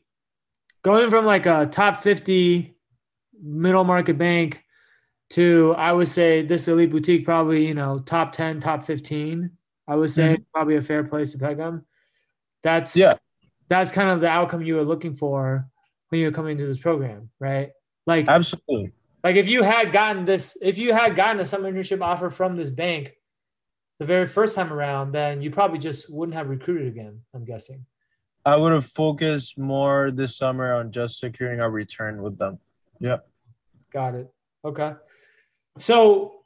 going 0.83 1.09
from 1.09 1.25
like 1.25 1.47
a 1.47 1.65
top 1.65 1.97
fifty 1.97 2.77
middle 3.41 3.83
market 3.83 4.17
bank 4.17 4.63
to 5.31 5.73
I 5.75 5.91
would 5.91 6.07
say 6.07 6.43
this 6.43 6.67
elite 6.67 6.91
boutique 6.91 7.25
probably 7.25 7.65
you 7.65 7.73
know 7.73 7.99
top 7.99 8.31
ten, 8.31 8.59
top 8.59 8.83
fifteen. 8.83 9.51
I 9.87 9.95
would 9.95 10.11
say 10.11 10.35
mm-hmm. 10.35 10.43
probably 10.53 10.75
a 10.75 10.81
fair 10.81 11.03
place 11.03 11.31
to 11.31 11.39
peg 11.39 11.57
them. 11.57 11.85
That's 12.61 12.95
yeah. 12.95 13.15
That's 13.69 13.91
kind 13.91 14.09
of 14.09 14.21
the 14.21 14.27
outcome 14.27 14.61
you 14.61 14.75
were 14.75 14.83
looking 14.83 15.15
for 15.15 15.67
when 16.13 16.19
you 16.19 16.27
were 16.27 16.31
coming 16.31 16.51
into 16.51 16.67
this 16.67 16.77
program, 16.77 17.31
right? 17.39 17.71
Like 18.05 18.27
absolutely. 18.27 18.91
Like 19.23 19.35
if 19.35 19.47
you 19.47 19.63
had 19.63 19.91
gotten 19.91 20.25
this, 20.25 20.55
if 20.61 20.77
you 20.77 20.93
had 20.93 21.15
gotten 21.15 21.39
a 21.39 21.45
summer 21.45 21.71
internship 21.71 22.03
offer 22.03 22.29
from 22.29 22.55
this 22.55 22.69
bank 22.69 23.13
the 23.97 24.05
very 24.05 24.27
first 24.27 24.53
time 24.53 24.71
around, 24.71 25.11
then 25.11 25.41
you 25.41 25.49
probably 25.49 25.79
just 25.79 26.13
wouldn't 26.13 26.35
have 26.35 26.49
recruited 26.49 26.87
again. 26.87 27.21
I'm 27.33 27.45
guessing. 27.45 27.87
I 28.45 28.57
would 28.57 28.73
have 28.73 28.85
focused 28.85 29.57
more 29.57 30.11
this 30.11 30.37
summer 30.37 30.75
on 30.75 30.91
just 30.91 31.17
securing 31.17 31.59
a 31.61 31.67
return 31.67 32.21
with 32.21 32.37
them. 32.37 32.59
Yeah. 32.99 33.17
Got 33.91 34.13
it. 34.13 34.31
Okay. 34.63 34.93
So 35.79 36.43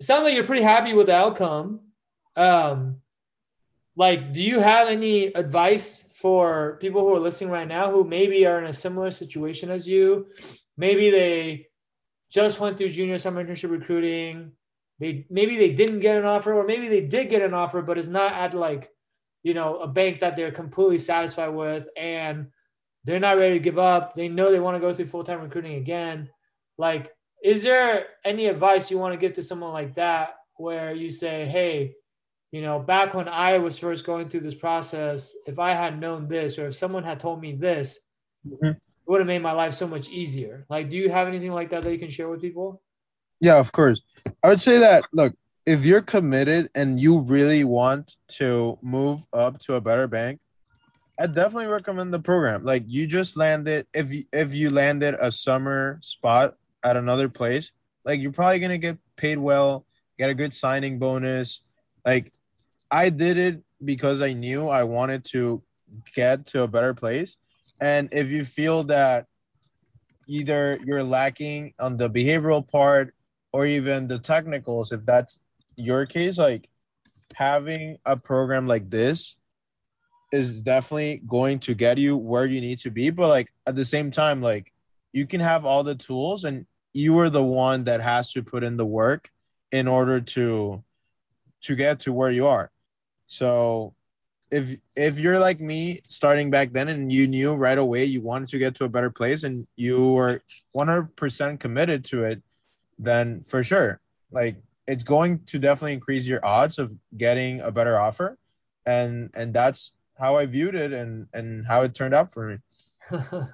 it 0.00 0.06
sounds 0.06 0.22
like 0.22 0.32
you're 0.32 0.44
pretty 0.44 0.62
happy 0.62 0.94
with 0.94 1.08
the 1.08 1.14
outcome. 1.14 1.80
Um, 2.36 3.02
like, 3.96 4.32
do 4.32 4.42
you 4.42 4.60
have 4.60 4.88
any 4.88 5.26
advice 5.26 6.07
for 6.20 6.78
people 6.80 7.02
who 7.02 7.14
are 7.14 7.20
listening 7.20 7.50
right 7.50 7.68
now 7.68 7.90
who 7.90 8.04
maybe 8.04 8.46
are 8.46 8.58
in 8.58 8.66
a 8.66 8.72
similar 8.72 9.10
situation 9.10 9.70
as 9.70 9.86
you? 9.86 10.26
Maybe 10.76 11.10
they 11.10 11.66
just 12.30 12.60
went 12.60 12.76
through 12.76 12.90
junior 12.90 13.18
summer 13.18 13.44
internship 13.44 13.70
recruiting. 13.70 14.52
They 14.98 15.26
maybe 15.30 15.56
they 15.56 15.74
didn't 15.74 16.00
get 16.00 16.16
an 16.16 16.24
offer, 16.24 16.52
or 16.52 16.64
maybe 16.64 16.88
they 16.88 17.02
did 17.02 17.30
get 17.30 17.42
an 17.42 17.54
offer, 17.54 17.82
but 17.82 17.98
it's 17.98 18.08
not 18.08 18.32
at 18.32 18.54
like, 18.54 18.90
you 19.42 19.54
know, 19.54 19.78
a 19.78 19.86
bank 19.86 20.20
that 20.20 20.34
they're 20.34 20.50
completely 20.50 20.98
satisfied 20.98 21.48
with, 21.48 21.86
and 21.96 22.48
they're 23.04 23.20
not 23.20 23.38
ready 23.38 23.54
to 23.54 23.60
give 23.60 23.78
up. 23.78 24.14
They 24.14 24.28
know 24.28 24.50
they 24.50 24.60
want 24.60 24.74
to 24.74 24.80
go 24.80 24.92
through 24.92 25.06
full 25.06 25.24
time 25.24 25.40
recruiting 25.40 25.76
again 25.76 26.28
like, 26.78 27.12
is 27.44 27.62
there 27.62 28.06
any 28.24 28.46
advice 28.46 28.90
you 28.90 28.98
want 28.98 29.12
to 29.12 29.18
give 29.18 29.34
to 29.34 29.42
someone 29.42 29.72
like 29.72 29.96
that 29.96 30.30
where 30.56 30.94
you 30.94 31.10
say, 31.10 31.46
hey, 31.46 31.94
you 32.50 32.62
know, 32.62 32.78
back 32.78 33.14
when 33.14 33.28
I 33.28 33.58
was 33.58 33.78
first 33.78 34.06
going 34.06 34.28
through 34.28 34.40
this 34.40 34.54
process, 34.54 35.34
if 35.46 35.58
I 35.58 35.74
had 35.74 36.00
known 36.00 36.28
this 36.28 36.58
or 36.58 36.68
if 36.68 36.76
someone 36.76 37.04
had 37.04 37.20
told 37.20 37.40
me 37.40 37.52
this, 37.52 38.00
mm-hmm. 38.46 38.68
it 38.68 38.76
would 39.06 39.20
have 39.20 39.26
made 39.26 39.42
my 39.42 39.52
life 39.52 39.74
so 39.74 39.86
much 39.86 40.08
easier. 40.08 40.64
Like, 40.70 40.88
do 40.88 40.96
you 40.96 41.10
have 41.10 41.28
anything 41.28 41.52
like 41.52 41.70
that 41.70 41.82
that 41.82 41.92
you 41.92 41.98
can 41.98 42.08
share 42.08 42.28
with 42.28 42.40
people? 42.40 42.82
Yeah, 43.40 43.58
of 43.58 43.70
course. 43.72 44.02
I 44.42 44.48
would 44.48 44.60
say 44.60 44.78
that, 44.78 45.04
look, 45.12 45.34
if 45.66 45.84
you're 45.84 46.00
committed 46.02 46.70
and 46.74 46.98
you 46.98 47.18
really 47.18 47.62
want 47.64 48.16
to 48.28 48.78
move 48.80 49.26
up 49.34 49.58
to 49.60 49.74
a 49.74 49.80
better 49.80 50.06
bank, 50.06 50.40
I 51.20 51.26
definitely 51.26 51.66
recommend 51.66 52.14
the 52.14 52.20
program. 52.20 52.64
Like 52.64 52.84
you 52.86 53.06
just 53.06 53.36
landed 53.36 53.86
if 53.92 54.12
you, 54.12 54.24
if 54.32 54.54
you 54.54 54.70
landed 54.70 55.16
a 55.20 55.30
summer 55.30 55.98
spot 56.00 56.56
at 56.84 56.96
another 56.96 57.28
place, 57.28 57.72
like 58.04 58.20
you're 58.20 58.32
probably 58.32 58.60
gonna 58.60 58.78
get 58.78 58.96
paid 59.16 59.36
well, 59.36 59.84
get 60.16 60.30
a 60.30 60.34
good 60.34 60.54
signing 60.54 60.98
bonus. 60.98 61.60
Like 62.06 62.32
I 62.90 63.10
did 63.10 63.38
it 63.38 63.62
because 63.84 64.22
I 64.22 64.32
knew 64.32 64.68
I 64.68 64.84
wanted 64.84 65.24
to 65.26 65.62
get 66.14 66.46
to 66.46 66.62
a 66.62 66.68
better 66.68 66.94
place. 66.94 67.36
And 67.80 68.08
if 68.12 68.28
you 68.28 68.44
feel 68.44 68.84
that 68.84 69.26
either 70.26 70.78
you're 70.84 71.02
lacking 71.02 71.74
on 71.78 71.96
the 71.96 72.10
behavioral 72.10 72.66
part 72.66 73.14
or 73.52 73.66
even 73.66 74.06
the 74.06 74.18
technicals, 74.18 74.92
if 74.92 75.04
that's 75.04 75.38
your 75.76 76.06
case, 76.06 76.38
like 76.38 76.68
having 77.34 77.98
a 78.04 78.16
program 78.16 78.66
like 78.66 78.90
this 78.90 79.36
is 80.32 80.60
definitely 80.60 81.22
going 81.26 81.58
to 81.58 81.74
get 81.74 81.98
you 81.98 82.16
where 82.16 82.46
you 82.46 82.60
need 82.60 82.78
to 82.80 82.90
be. 82.90 83.10
But 83.10 83.28
like 83.28 83.52
at 83.66 83.76
the 83.76 83.84
same 83.84 84.10
time, 84.10 84.42
like 84.42 84.72
you 85.12 85.26
can 85.26 85.40
have 85.40 85.64
all 85.64 85.84
the 85.84 85.94
tools 85.94 86.44
and 86.44 86.66
you 86.92 87.18
are 87.18 87.30
the 87.30 87.44
one 87.44 87.84
that 87.84 88.00
has 88.00 88.32
to 88.32 88.42
put 88.42 88.64
in 88.64 88.76
the 88.76 88.86
work 88.86 89.30
in 89.72 89.86
order 89.86 90.20
to 90.20 90.82
to 91.60 91.74
get 91.74 92.00
to 92.00 92.12
where 92.12 92.30
you 92.30 92.46
are 92.46 92.70
so 93.28 93.94
if 94.50 94.78
if 94.96 95.18
you're 95.20 95.38
like 95.38 95.60
me 95.60 96.00
starting 96.08 96.50
back 96.50 96.72
then 96.72 96.88
and 96.88 97.12
you 97.12 97.28
knew 97.28 97.54
right 97.54 97.78
away 97.78 98.04
you 98.04 98.20
wanted 98.20 98.48
to 98.48 98.58
get 98.58 98.74
to 98.74 98.84
a 98.84 98.88
better 98.88 99.10
place 99.10 99.44
and 99.44 99.66
you 99.76 100.12
were 100.12 100.40
100% 100.74 101.60
committed 101.60 102.04
to 102.06 102.24
it 102.24 102.42
then 102.98 103.42
for 103.44 103.62
sure. 103.62 104.00
Like 104.32 104.56
it's 104.86 105.04
going 105.04 105.40
to 105.46 105.58
definitely 105.58 105.92
increase 105.92 106.26
your 106.26 106.44
odds 106.44 106.78
of 106.78 106.92
getting 107.16 107.60
a 107.60 107.70
better 107.70 108.00
offer. 108.00 108.38
And 108.86 109.30
and 109.34 109.52
that's 109.52 109.92
how 110.18 110.36
i 110.36 110.46
viewed 110.46 110.74
it 110.74 110.92
and 110.92 111.26
and 111.32 111.66
how 111.66 111.82
it 111.82 111.94
turned 111.94 112.14
out 112.14 112.32
for 112.32 112.48
me. 112.48 112.58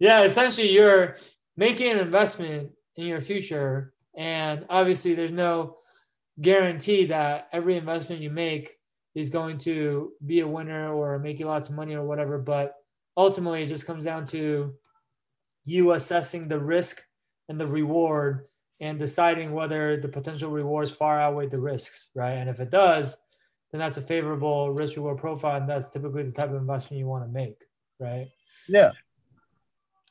Yeah 0.00 0.22
essentially 0.22 0.70
you're 0.70 1.16
making 1.56 1.90
an 1.90 1.98
investment 1.98 2.70
in 2.94 3.06
your 3.06 3.20
future. 3.20 3.92
And 4.16 4.66
obviously, 4.68 5.14
there's 5.14 5.32
no 5.32 5.78
guarantee 6.40 7.06
that 7.06 7.48
every 7.52 7.76
investment 7.76 8.20
you 8.20 8.30
make 8.30 8.76
is 9.14 9.30
going 9.30 9.58
to 9.58 10.12
be 10.24 10.40
a 10.40 10.48
winner 10.48 10.94
or 10.94 11.18
make 11.18 11.40
you 11.40 11.46
lots 11.46 11.68
of 11.68 11.74
money 11.74 11.94
or 11.94 12.04
whatever. 12.04 12.38
But 12.38 12.74
ultimately, 13.16 13.62
it 13.62 13.66
just 13.66 13.86
comes 13.86 14.04
down 14.04 14.24
to 14.26 14.74
you 15.64 15.92
assessing 15.92 16.48
the 16.48 16.58
risk 16.58 17.02
and 17.48 17.60
the 17.60 17.66
reward 17.66 18.46
and 18.80 18.98
deciding 18.98 19.52
whether 19.52 19.96
the 19.96 20.08
potential 20.08 20.50
rewards 20.50 20.90
far 20.90 21.20
outweigh 21.20 21.48
the 21.48 21.58
risks, 21.58 22.10
right? 22.14 22.34
And 22.34 22.48
if 22.48 22.60
it 22.60 22.70
does, 22.70 23.16
then 23.72 23.80
that's 23.80 23.96
a 23.96 24.02
favorable 24.02 24.70
risk 24.70 24.96
reward 24.96 25.18
profile. 25.18 25.60
And 25.60 25.68
that's 25.68 25.90
typically 25.90 26.22
the 26.22 26.32
type 26.32 26.50
of 26.50 26.56
investment 26.56 27.00
you 27.00 27.06
want 27.06 27.24
to 27.24 27.30
make, 27.30 27.58
right? 27.98 28.28
Yeah. 28.68 28.92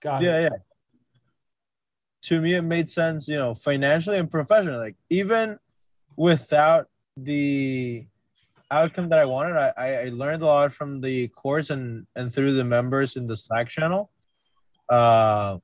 Got 0.02 0.22
yeah, 0.22 0.40
it. 0.40 0.44
Yeah, 0.44 0.50
yeah 0.52 0.58
to 2.28 2.42
me 2.42 2.56
it 2.56 2.62
made 2.62 2.90
sense 2.90 3.28
you 3.28 3.36
know 3.36 3.54
financially 3.54 4.18
and 4.18 4.30
professionally 4.30 4.78
like 4.78 4.96
even 5.10 5.58
without 6.18 6.88
the 7.16 8.06
outcome 8.70 9.08
that 9.10 9.20
i 9.20 9.26
wanted. 9.26 9.56
I 9.56 9.72
i 9.78 10.10
learned 10.10 10.44
a 10.44 10.46
lot 10.46 10.74
from 10.74 11.00
the 11.00 11.30
course 11.30 11.70
and 11.70 12.06
and 12.16 12.34
through 12.34 12.54
the 12.54 12.66
members 12.66 13.16
in 13.16 13.28
the 13.28 13.38
slack 13.38 13.70
channel. 13.70 14.12
Uh 14.90 15.60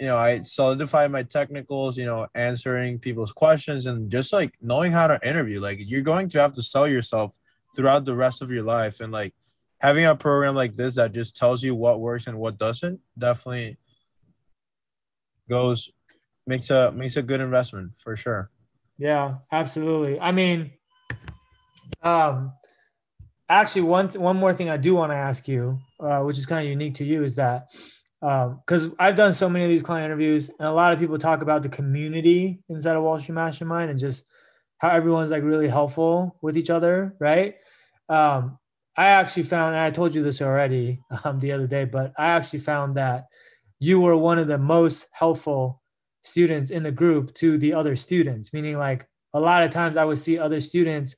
you 0.00 0.06
know 0.06 0.18
i 0.18 0.40
solidified 0.40 1.10
my 1.12 1.22
technicals 1.22 1.96
you 1.96 2.04
know 2.04 2.26
answering 2.34 2.98
people's 2.98 3.30
questions 3.30 3.86
and 3.86 4.10
just 4.10 4.32
like 4.32 4.52
knowing 4.60 4.92
how 4.92 5.06
to 5.06 5.18
interview. 5.26 5.60
Like 5.60 5.78
you're 5.80 6.02
going 6.02 6.28
to 6.30 6.40
have 6.40 6.52
to 6.54 6.62
sell 6.62 6.86
yourself 6.86 7.36
throughout 7.74 8.04
the 8.04 8.16
rest 8.16 8.42
of 8.42 8.50
your 8.50 8.62
life. 8.62 9.00
And 9.00 9.12
like 9.12 9.34
having 9.78 10.04
a 10.04 10.14
program 10.14 10.54
like 10.54 10.76
this 10.76 10.96
that 10.96 11.12
just 11.12 11.36
tells 11.36 11.62
you 11.62 11.74
what 11.74 12.00
works 12.00 12.26
and 12.26 12.38
what 12.38 12.58
doesn't 12.58 13.00
definitely 13.18 13.76
goes 15.48 15.90
makes 16.46 16.70
a 16.70 16.92
makes 16.92 17.16
a 17.16 17.22
good 17.22 17.40
investment 17.40 17.92
for 17.96 18.16
sure. 18.16 18.50
Yeah, 18.98 19.36
absolutely. 19.50 20.20
I 20.20 20.32
mean, 20.32 20.72
um, 22.02 22.52
actually, 23.48 23.82
one 23.82 24.08
th- 24.08 24.18
one 24.18 24.36
more 24.36 24.54
thing 24.54 24.70
I 24.70 24.76
do 24.76 24.94
want 24.94 25.12
to 25.12 25.16
ask 25.16 25.48
you, 25.48 25.78
uh, 26.00 26.20
which 26.20 26.38
is 26.38 26.46
kind 26.46 26.64
of 26.64 26.70
unique 26.70 26.94
to 26.96 27.04
you, 27.04 27.24
is 27.24 27.36
that 27.36 27.66
because 28.20 28.84
um, 28.84 28.96
I've 28.98 29.16
done 29.16 29.34
so 29.34 29.48
many 29.48 29.64
of 29.64 29.70
these 29.70 29.82
client 29.82 30.06
interviews, 30.06 30.48
and 30.58 30.68
a 30.68 30.72
lot 30.72 30.92
of 30.92 30.98
people 30.98 31.18
talk 31.18 31.42
about 31.42 31.62
the 31.62 31.68
community 31.68 32.62
inside 32.68 32.96
of 32.96 33.02
Wall 33.02 33.18
Street 33.20 33.34
Mastermind 33.34 33.90
and 33.90 33.98
just 33.98 34.24
how 34.78 34.90
everyone's 34.90 35.30
like 35.30 35.42
really 35.42 35.68
helpful 35.68 36.36
with 36.42 36.56
each 36.56 36.70
other, 36.70 37.16
right? 37.18 37.56
Um, 38.08 38.58
I 38.96 39.06
actually 39.06 39.42
found, 39.44 39.74
and 39.74 39.82
I 39.82 39.90
told 39.90 40.14
you 40.14 40.22
this 40.22 40.40
already 40.40 41.00
um, 41.24 41.40
the 41.40 41.52
other 41.52 41.66
day, 41.66 41.84
but 41.84 42.12
I 42.16 42.26
actually 42.28 42.60
found 42.60 42.96
that 42.96 43.26
you 43.80 44.00
were 44.00 44.16
one 44.16 44.38
of 44.38 44.46
the 44.46 44.58
most 44.58 45.08
helpful 45.12 45.82
students 46.24 46.70
in 46.72 46.82
the 46.82 46.90
group 46.90 47.32
to 47.34 47.56
the 47.56 47.72
other 47.72 47.94
students, 47.94 48.52
meaning 48.52 48.76
like 48.76 49.06
a 49.32 49.40
lot 49.40 49.62
of 49.62 49.70
times 49.70 49.96
I 49.96 50.04
would 50.04 50.18
see 50.18 50.38
other 50.38 50.60
students 50.60 51.14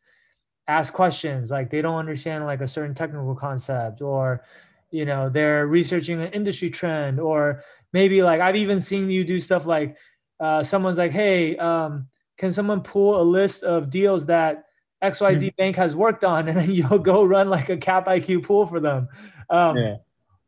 ask 0.68 0.92
questions 0.92 1.50
like 1.50 1.70
they 1.70 1.80
don't 1.80 1.98
understand 1.98 2.44
like 2.44 2.60
a 2.60 2.66
certain 2.66 2.94
technical 2.94 3.34
concept 3.34 4.02
or 4.02 4.42
you 4.90 5.04
know 5.04 5.28
they're 5.28 5.66
researching 5.66 6.20
an 6.20 6.32
industry 6.32 6.70
trend 6.70 7.20
or 7.20 7.62
maybe 7.92 8.22
like 8.22 8.40
i've 8.40 8.56
even 8.56 8.80
seen 8.80 9.08
you 9.08 9.24
do 9.24 9.40
stuff 9.40 9.66
like 9.66 9.96
uh, 10.38 10.62
someone's 10.62 10.98
like 10.98 11.12
hey 11.12 11.56
um, 11.56 12.08
can 12.36 12.52
someone 12.52 12.82
pull 12.82 13.20
a 13.20 13.22
list 13.22 13.62
of 13.62 13.90
deals 13.90 14.26
that 14.26 14.64
xyz 15.02 15.38
mm-hmm. 15.38 15.48
bank 15.56 15.76
has 15.76 15.94
worked 15.94 16.24
on 16.24 16.48
and 16.48 16.58
then 16.58 16.70
you'll 16.70 16.98
go 16.98 17.24
run 17.24 17.48
like 17.48 17.68
a 17.68 17.76
Cap 17.76 18.06
IQ 18.06 18.42
pool 18.42 18.66
for 18.66 18.80
them 18.80 19.08
um, 19.50 19.76
yeah. 19.76 19.96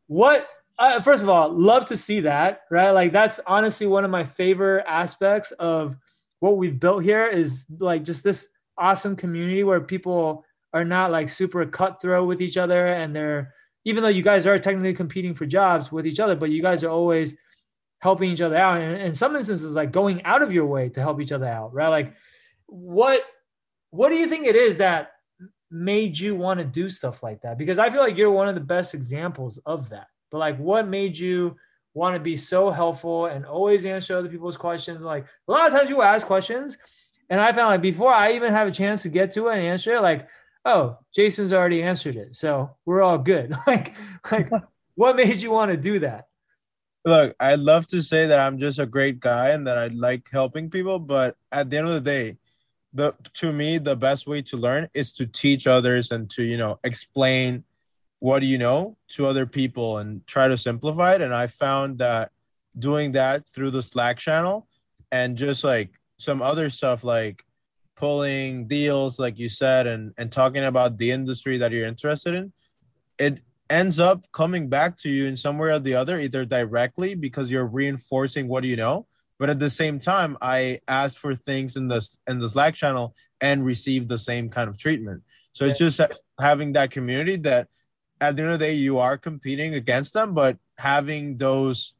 what 0.09 0.49
uh, 0.79 1.01
first 1.01 1.23
of 1.23 1.29
all 1.29 1.51
love 1.51 1.85
to 1.85 1.97
see 1.97 2.21
that 2.21 2.63
right 2.71 2.91
like 2.91 3.13
that's 3.13 3.41
honestly 3.47 3.87
one 3.87 4.05
of 4.05 4.11
my 4.11 4.25
favorite 4.25 4.85
aspects 4.87 5.51
of 5.53 5.97
what 6.41 6.57
we've 6.57 6.79
built 6.79 7.03
here 7.03 7.27
is 7.27 7.65
like 7.79 8.05
just 8.05 8.23
this 8.23 8.49
awesome 8.77 9.17
community 9.17 9.65
where 9.65 9.81
people 9.81 10.45
are 10.73 10.85
not 10.85 11.11
like 11.11 11.29
super 11.29 11.65
cutthroat 11.67 12.29
with 12.29 12.41
each 12.41 12.57
other 12.57 12.87
and 12.87 13.15
they're 13.15 13.55
even 13.85 14.03
though 14.03 14.11
you 14.11 14.23
guys 14.23 14.47
are 14.47 14.59
technically 14.59 14.93
competing 14.93 15.35
for 15.35 15.47
jobs 15.47 15.91
with 15.91 16.07
each 16.07 16.21
other, 16.21 16.37
but 16.37 16.51
you 16.51 16.61
guys 16.61 16.85
are 16.85 16.91
always 16.91 17.35
helping 18.01 18.31
each 18.31 18.43
other 18.43 18.55
out. 18.55 18.79
And 18.79 19.01
in 19.01 19.15
some 19.15 19.35
instances, 19.35 19.75
like 19.75 19.93
going 19.93 20.23
out 20.25 20.43
of 20.43 20.53
your 20.53 20.67
way 20.67 20.91
to 20.91 21.01
help 21.01 21.23
each 21.23 21.33
other 21.33 21.47
out, 21.47 21.73
right? 21.73 21.89
Like 21.89 22.15
what 22.67 23.23
what 23.91 24.11
do 24.11 24.17
you 24.17 24.27
think 24.27 24.47
it 24.47 24.57
is 24.57 24.77
that 24.77 25.13
made 25.71 26.19
you 26.19 26.35
want 26.35 26.61
to 26.61 26.67
do 26.67 26.91
stuff 26.91 27.23
like 27.23 27.41
that? 27.43 27.57
Because 27.57 27.79
I 27.79 27.89
feel 27.89 28.03
like 28.03 28.17
you're 28.17 28.31
one 28.31 28.49
of 28.49 28.55
the 28.55 28.61
best 28.61 28.93
examples 28.93 29.59
of 29.65 29.89
that. 29.89 30.09
But 30.31 30.39
like 30.39 30.59
what 30.59 30.89
made 30.89 31.19
you 31.19 31.57
want 31.95 32.15
to 32.15 32.21
be 32.21 32.37
so 32.37 32.71
helpful 32.71 33.27
and 33.27 33.45
always 33.45 33.85
answer 33.85 34.17
other 34.17 34.29
people's 34.29 34.57
questions? 34.57 35.03
Like 35.03 35.27
a 35.47 35.53
lot 35.53 35.67
of 35.67 35.73
times 35.77 35.91
you 35.91 36.03
ask 36.03 36.27
questions, 36.27 36.77
and 37.31 37.41
I 37.41 37.53
found 37.53 37.71
like 37.71 37.83
before 37.83 38.13
I 38.13 38.33
even 38.33 38.53
have 38.53 38.69
a 38.69 38.73
chance 38.73 39.03
to 39.03 39.09
get 39.09 39.33
to 39.33 39.49
it 39.49 39.59
and 39.59 39.63
answer 39.63 39.95
it, 39.95 40.03
like 40.03 40.29
oh, 40.65 40.99
Jason's 41.15 41.53
already 41.53 41.83
answered 41.83 42.17
it. 42.17 42.37
So 42.37 42.77
we're 42.85 43.03
all 43.03 43.19
good. 43.19 43.55
like, 43.67 43.95
like 44.31 44.51
what 44.95 45.17
made 45.17 45.37
you 45.37 45.51
want 45.51 45.71
to 45.71 45.77
do 45.77 46.01
that? 46.01 46.27
Look, 47.05 47.35
I'd 47.41 47.61
love 47.61 47.87
to 47.89 48.03
say 48.03 48.27
that 48.27 48.41
I'm 48.41 48.59
just 48.59 48.79
a 48.79 48.87
great 48.87 49.19
guy 49.19 49.51
and 49.51 49.67
that 49.67 49.79
I 49.79 49.87
like 49.89 50.29
helping 50.31 50.69
people, 50.69 50.99
but 50.99 51.37
at 51.51 51.71
the 51.71 51.79
end 51.79 51.89
of 51.89 51.95
the 51.95 52.01
day, 52.01 52.37
the 52.93 53.15
to 53.35 53.53
me 53.53 53.79
the 53.79 53.97
best 53.97 54.27
way 54.27 54.43
to 54.43 54.57
learn 54.57 54.89
is 54.95 55.13
to 55.15 55.27
teach 55.27 55.67
others 55.67 56.11
and 56.11 56.29
to 56.31 56.43
you 56.43 56.57
know 56.57 56.81
explain 56.85 57.65
what 58.21 58.41
do 58.41 58.47
you 58.47 58.59
know 58.59 58.97
to 59.09 59.27
other 59.27 59.47
people 59.47 59.99
and 59.99 60.27
try 60.27 60.49
to 60.49 60.57
simplify 60.57 61.15
it. 61.15 61.23
And 61.23 61.35
i 61.35 61.47
found 61.47 61.99
that 61.99 62.31
doing 62.79 63.13
that 63.13 63.49
through 63.49 63.71
the 63.71 63.83
slack 63.83 64.19
channel 64.19 64.69
and 65.11 65.37
just 65.37 65.65
like 65.65 65.91
some 66.19 66.43
other 66.43 66.71
stuff 66.71 67.05
like 67.05 67.43
pulling 67.97 68.69
deals 68.69 69.19
like 69.19 69.39
you 69.39 69.49
said 69.49 69.87
and 69.87 70.13
and 70.19 70.31
talking 70.31 70.65
about 70.65 70.99
the 70.99 71.11
industry 71.11 71.59
that 71.59 71.73
you're 71.73 71.87
interested 71.87 72.35
in 72.35 72.53
it 73.19 73.41
ends 73.71 73.99
up 73.99 74.25
coming 74.33 74.69
back 74.69 74.97
to 74.97 75.09
you 75.09 75.27
in 75.27 75.37
some 75.37 75.59
way 75.59 75.71
or 75.71 75.79
the 75.81 75.95
other 75.95 76.21
either 76.21 76.45
directly 76.45 77.15
because 77.15 77.51
you're 77.51 77.67
reinforcing 77.67 78.47
what 78.47 78.63
do 78.63 78.69
you 78.69 78.77
know 78.77 79.05
but 79.41 79.51
at 79.51 79.59
the 79.59 79.69
same 79.69 79.99
time 79.99 80.39
i 80.41 80.79
asked 80.87 81.19
for 81.19 81.35
things 81.35 81.75
in 81.75 81.89
the 81.89 82.01
in 82.29 82.39
the 82.39 82.49
slack 82.49 82.75
channel 82.75 83.15
and 83.41 83.65
received 83.65 84.09
the 84.09 84.19
same 84.19 84.49
kind 84.49 84.69
of 84.69 84.77
treatment. 84.77 85.23
So 85.53 85.67
it's 85.67 85.79
just 85.79 86.01
having 86.41 86.73
that 86.75 86.91
community 86.91 87.37
that 87.37 87.69
at 88.21 88.37
the 88.37 88.43
end 88.43 88.53
of 88.53 88.59
the 88.59 88.67
day 88.67 88.75
you 88.75 88.99
are 88.99 89.17
competing 89.17 89.75
against 89.75 90.15
them 90.15 90.35
but 90.35 90.57
having 90.77 91.37
those 91.37 91.95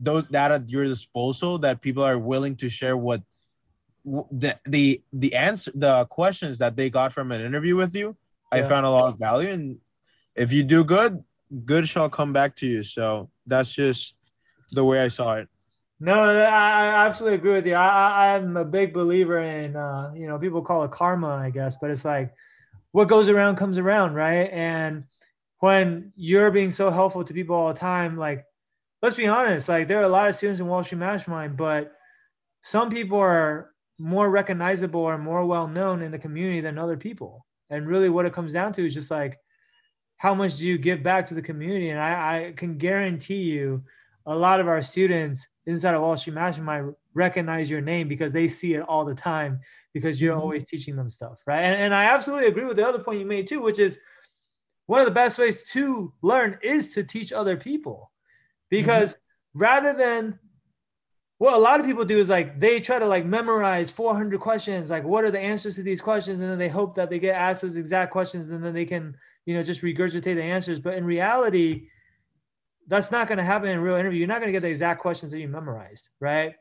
those 0.00 0.26
that 0.28 0.50
at 0.50 0.68
your 0.68 0.84
disposal 0.84 1.58
that 1.58 1.80
people 1.80 2.02
are 2.02 2.18
willing 2.18 2.56
to 2.56 2.68
share 2.68 2.96
what 2.96 3.22
the 4.04 4.58
the 4.66 5.00
the 5.12 5.34
answer 5.34 5.70
the 5.74 6.04
questions 6.06 6.58
that 6.58 6.76
they 6.76 6.90
got 6.90 7.12
from 7.12 7.30
an 7.30 7.40
interview 7.40 7.76
with 7.76 7.94
you 7.94 8.16
yeah. 8.52 8.58
i 8.58 8.62
found 8.62 8.84
a 8.84 8.90
lot 8.90 9.08
of 9.08 9.18
value. 9.18 9.48
And 9.48 9.78
if 10.34 10.52
you 10.52 10.64
do 10.64 10.84
good 10.84 11.22
good 11.64 11.86
shall 11.86 12.08
come 12.08 12.32
back 12.32 12.56
to 12.56 12.66
you. 12.66 12.82
So 12.82 13.28
that's 13.46 13.72
just 13.72 14.14
the 14.70 14.84
way 14.84 15.00
i 15.00 15.08
saw 15.08 15.34
it. 15.34 15.48
No 16.00 16.14
i, 16.14 17.06
absolutely 17.06 17.36
agree 17.36 17.52
with 17.52 17.66
you. 17.66 17.74
I, 17.74 18.34
i'm 18.34 18.56
a 18.56 18.64
big 18.64 18.92
believer 18.92 19.38
in 19.38 19.76
uh, 19.76 20.12
you 20.16 20.26
know 20.26 20.38
people 20.38 20.62
call 20.62 20.82
it 20.82 20.90
karma 20.90 21.28
i 21.28 21.50
guess 21.50 21.76
but 21.80 21.90
it's 21.90 22.04
like 22.04 22.34
what 22.90 23.08
goes 23.08 23.28
around 23.28 23.56
comes 23.56 23.78
around 23.78 24.14
right? 24.14 24.50
And 24.52 25.04
when 25.62 26.12
you're 26.16 26.50
being 26.50 26.70
so 26.70 26.90
helpful 26.90 27.24
to 27.24 27.34
people 27.34 27.54
all 27.54 27.72
the 27.72 27.78
time 27.78 28.16
like 28.16 28.44
let's 29.00 29.16
be 29.16 29.26
honest 29.26 29.68
like 29.68 29.88
there 29.88 30.00
are 30.00 30.04
a 30.04 30.08
lot 30.08 30.28
of 30.28 30.34
students 30.34 30.60
in 30.60 30.66
wall 30.66 30.82
street 30.82 30.98
mastermind 30.98 31.56
but 31.56 31.92
some 32.62 32.90
people 32.90 33.18
are 33.18 33.72
more 33.98 34.30
recognizable 34.30 35.00
or 35.00 35.18
more 35.18 35.44
well 35.46 35.68
known 35.68 36.02
in 36.02 36.10
the 36.10 36.18
community 36.18 36.60
than 36.60 36.78
other 36.78 36.96
people. 36.96 37.46
And 37.70 37.86
really, 37.86 38.08
what 38.08 38.26
it 38.26 38.32
comes 38.32 38.52
down 38.52 38.72
to 38.74 38.86
is 38.86 38.94
just 38.94 39.10
like, 39.10 39.38
how 40.16 40.34
much 40.34 40.58
do 40.58 40.66
you 40.66 40.78
give 40.78 41.02
back 41.02 41.26
to 41.28 41.34
the 41.34 41.42
community? 41.42 41.90
And 41.90 42.00
I, 42.00 42.48
I 42.48 42.52
can 42.52 42.78
guarantee 42.78 43.42
you, 43.42 43.82
a 44.26 44.36
lot 44.36 44.60
of 44.60 44.68
our 44.68 44.82
students 44.82 45.48
inside 45.66 45.94
of 45.94 46.02
Wall 46.02 46.16
Street 46.16 46.34
Mastermind 46.34 46.94
recognize 47.14 47.68
your 47.68 47.80
name 47.80 48.06
because 48.06 48.32
they 48.32 48.46
see 48.46 48.74
it 48.74 48.82
all 48.82 49.04
the 49.04 49.14
time 49.14 49.58
because 49.92 50.20
you're 50.20 50.32
mm-hmm. 50.32 50.42
always 50.42 50.64
teaching 50.64 50.94
them 50.94 51.10
stuff, 51.10 51.38
right? 51.44 51.62
And, 51.62 51.80
and 51.80 51.94
I 51.94 52.04
absolutely 52.04 52.46
agree 52.46 52.64
with 52.64 52.76
the 52.76 52.86
other 52.86 53.00
point 53.00 53.18
you 53.18 53.26
made 53.26 53.48
too, 53.48 53.60
which 53.60 53.80
is 53.80 53.98
one 54.92 55.00
of 55.00 55.06
the 55.06 55.10
best 55.10 55.38
ways 55.38 55.62
to 55.62 56.12
learn 56.20 56.58
is 56.62 56.92
to 56.92 57.02
teach 57.02 57.32
other 57.32 57.56
people 57.56 58.12
because 58.68 59.08
mm-hmm. 59.08 59.58
rather 59.60 59.94
than 59.94 60.38
what 61.38 61.54
a 61.54 61.58
lot 61.58 61.80
of 61.80 61.86
people 61.86 62.04
do 62.04 62.18
is 62.18 62.28
like 62.28 62.60
they 62.60 62.78
try 62.78 62.98
to 62.98 63.06
like 63.06 63.24
memorize 63.24 63.90
400 63.90 64.38
questions 64.38 64.90
like 64.90 65.02
what 65.02 65.24
are 65.24 65.30
the 65.30 65.40
answers 65.40 65.76
to 65.76 65.82
these 65.82 66.02
questions 66.02 66.40
and 66.40 66.50
then 66.50 66.58
they 66.58 66.68
hope 66.68 66.94
that 66.96 67.08
they 67.08 67.18
get 67.18 67.34
asked 67.34 67.62
those 67.62 67.78
exact 67.78 68.12
questions 68.12 68.50
and 68.50 68.62
then 68.62 68.74
they 68.74 68.84
can 68.84 69.16
you 69.46 69.54
know 69.54 69.62
just 69.62 69.80
regurgitate 69.80 70.34
the 70.34 70.42
answers 70.42 70.78
but 70.78 70.92
in 70.92 71.06
reality 71.06 71.88
that's 72.86 73.10
not 73.10 73.28
going 73.28 73.38
to 73.38 73.44
happen 73.44 73.70
in 73.70 73.78
a 73.78 73.80
real 73.80 73.96
interview 73.96 74.18
you're 74.18 74.28
not 74.28 74.40
going 74.40 74.48
to 74.48 74.52
get 74.52 74.60
the 74.60 74.68
exact 74.68 75.00
questions 75.00 75.32
that 75.32 75.40
you 75.40 75.48
memorized 75.48 76.10
right 76.20 76.52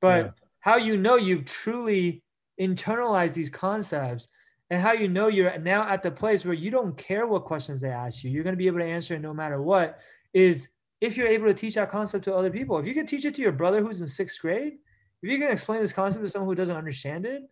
but 0.00 0.26
yeah. 0.26 0.30
how 0.60 0.76
you 0.76 0.96
know 0.96 1.16
you've 1.16 1.44
truly 1.44 2.22
internalized 2.60 3.34
these 3.34 3.50
concepts 3.50 4.28
and 4.70 4.80
how 4.80 4.92
you 4.92 5.08
know 5.08 5.26
you're 5.26 5.58
now 5.58 5.88
at 5.88 6.02
the 6.02 6.10
place 6.10 6.44
where 6.44 6.54
you 6.54 6.70
don't 6.70 6.96
care 6.96 7.26
what 7.26 7.44
questions 7.44 7.80
they 7.80 7.90
ask 7.90 8.22
you 8.22 8.30
you're 8.30 8.44
going 8.44 8.54
to 8.54 8.58
be 8.58 8.68
able 8.68 8.78
to 8.78 8.84
answer 8.84 9.14
it 9.14 9.20
no 9.20 9.34
matter 9.34 9.60
what 9.60 9.98
is 10.32 10.68
if 11.00 11.16
you're 11.16 11.26
able 11.26 11.46
to 11.46 11.54
teach 11.54 11.74
that 11.74 11.90
concept 11.90 12.24
to 12.24 12.34
other 12.34 12.50
people. 12.50 12.78
If 12.78 12.86
you 12.86 12.94
can 12.94 13.06
teach 13.06 13.24
it 13.24 13.34
to 13.36 13.42
your 13.42 13.52
brother 13.52 13.82
who's 13.82 14.00
in 14.00 14.08
sixth 14.08 14.40
grade, 14.40 14.74
if 15.22 15.30
you 15.30 15.38
can 15.38 15.50
explain 15.50 15.80
this 15.80 15.92
concept 15.92 16.24
to 16.24 16.30
someone 16.30 16.48
who 16.48 16.54
doesn't 16.54 16.76
understand 16.76 17.26
it, 17.26 17.42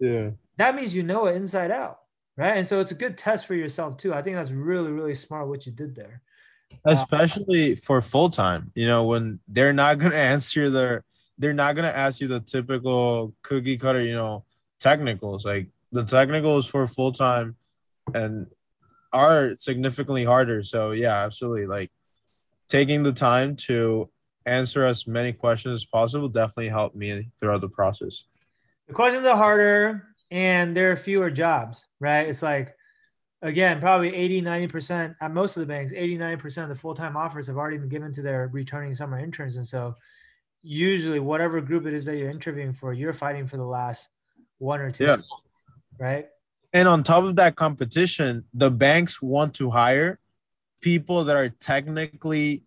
yeah, 0.00 0.30
that 0.56 0.74
means 0.74 0.94
you 0.94 1.02
know 1.02 1.26
it 1.26 1.36
inside 1.36 1.70
out, 1.70 1.98
right? 2.36 2.56
And 2.56 2.66
so 2.66 2.80
it's 2.80 2.90
a 2.90 2.96
good 2.96 3.16
test 3.16 3.46
for 3.46 3.54
yourself 3.54 3.96
too. 3.96 4.12
I 4.12 4.22
think 4.22 4.36
that's 4.36 4.50
really, 4.50 4.90
really 4.90 5.14
smart 5.14 5.48
what 5.48 5.66
you 5.66 5.72
did 5.72 5.94
there. 5.94 6.22
Especially 6.84 7.74
uh, 7.74 7.76
for 7.76 8.00
full 8.00 8.30
time, 8.30 8.72
you 8.74 8.86
know, 8.86 9.04
when 9.04 9.38
they're 9.46 9.72
not 9.72 9.98
gonna 9.98 10.14
answer 10.34 10.70
their, 10.70 11.04
they're 11.38 11.54
not 11.54 11.76
gonna 11.76 11.88
ask 11.88 12.20
you 12.20 12.26
the 12.26 12.40
typical 12.40 13.34
cookie 13.42 13.76
cutter, 13.76 14.02
you 14.02 14.14
know, 14.14 14.44
technicals. 14.80 15.44
Like 15.44 15.68
the 15.94 16.04
technicals 16.04 16.66
for 16.66 16.86
full 16.86 17.12
time, 17.12 17.56
and 18.12 18.46
are 19.12 19.54
significantly 19.56 20.24
harder. 20.24 20.62
So 20.62 20.90
yeah, 20.90 21.24
absolutely. 21.24 21.66
Like 21.66 21.90
taking 22.68 23.02
the 23.02 23.12
time 23.12 23.56
to 23.68 24.10
answer 24.44 24.84
as 24.84 25.06
many 25.06 25.32
questions 25.32 25.74
as 25.74 25.84
possible 25.86 26.28
definitely 26.28 26.68
helped 26.68 26.96
me 26.96 27.30
throughout 27.38 27.60
the 27.60 27.68
process. 27.68 28.24
The 28.88 28.92
questions 28.92 29.24
are 29.24 29.36
harder 29.36 30.08
and 30.30 30.76
there 30.76 30.90
are 30.90 30.96
fewer 30.96 31.30
jobs, 31.30 31.86
right? 32.00 32.28
It's 32.28 32.42
like, 32.42 32.74
again, 33.40 33.80
probably 33.80 34.14
80, 34.14 34.42
90% 34.42 35.14
at 35.20 35.30
most 35.32 35.56
of 35.56 35.60
the 35.60 35.66
banks, 35.66 35.92
80, 35.94 36.18
90% 36.18 36.64
of 36.64 36.68
the 36.70 36.74
full 36.74 36.94
time 36.94 37.16
offers 37.16 37.46
have 37.46 37.56
already 37.56 37.78
been 37.78 37.88
given 37.88 38.12
to 38.14 38.22
their 38.22 38.50
returning 38.52 38.94
summer 38.94 39.18
interns. 39.18 39.56
And 39.56 39.66
so, 39.66 39.94
usually, 40.62 41.20
whatever 41.20 41.60
group 41.60 41.86
it 41.86 41.92
is 41.92 42.06
that 42.06 42.16
you're 42.16 42.30
interviewing 42.30 42.72
for, 42.72 42.92
you're 42.92 43.12
fighting 43.12 43.46
for 43.46 43.58
the 43.58 43.64
last 43.64 44.08
one 44.58 44.80
or 44.80 44.90
two, 44.90 45.04
yeah. 45.04 45.16
Right? 45.98 46.26
And 46.72 46.88
on 46.88 47.02
top 47.02 47.24
of 47.24 47.36
that 47.36 47.56
competition, 47.56 48.44
the 48.52 48.70
banks 48.70 49.22
want 49.22 49.54
to 49.54 49.70
hire 49.70 50.18
people 50.80 51.24
that 51.24 51.36
are 51.36 51.48
technically 51.48 52.64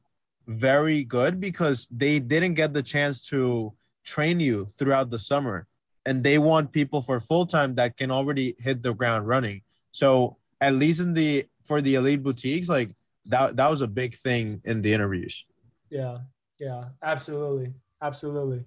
very 0.48 1.04
good 1.04 1.40
because 1.40 1.88
they 1.92 2.20
didn't 2.20 2.54
get 2.54 2.74
the 2.74 2.82
chance 2.82 3.28
to 3.28 3.74
train 4.06 4.40
you 4.40 4.66
throughout 4.66 5.10
the 5.10 5.20
summer 5.20 5.68
and 6.06 6.24
they 6.24 6.38
want 6.38 6.72
people 6.72 7.02
for 7.02 7.20
full 7.20 7.46
time 7.46 7.76
that 7.76 7.98
can 7.98 8.10
already 8.10 8.56
hit 8.60 8.82
the 8.82 8.94
ground 8.94 9.28
running 9.28 9.62
so 9.92 10.38
at 10.62 10.74
least 10.74 11.02
in 11.02 11.14
the 11.14 11.44
for 11.66 11.82
the 11.82 11.96
elite 11.96 12.24
boutiques 12.24 12.70
like 12.70 12.90
that 13.26 13.58
that 13.58 13.70
was 13.70 13.82
a 13.82 13.88
big 13.88 14.16
thing 14.16 14.62
in 14.64 14.82
the 14.82 14.94
interviews 14.94 15.46
Yeah, 15.90 16.20
yeah, 16.60 16.86
absolutely, 17.02 17.74
absolutely. 18.02 18.66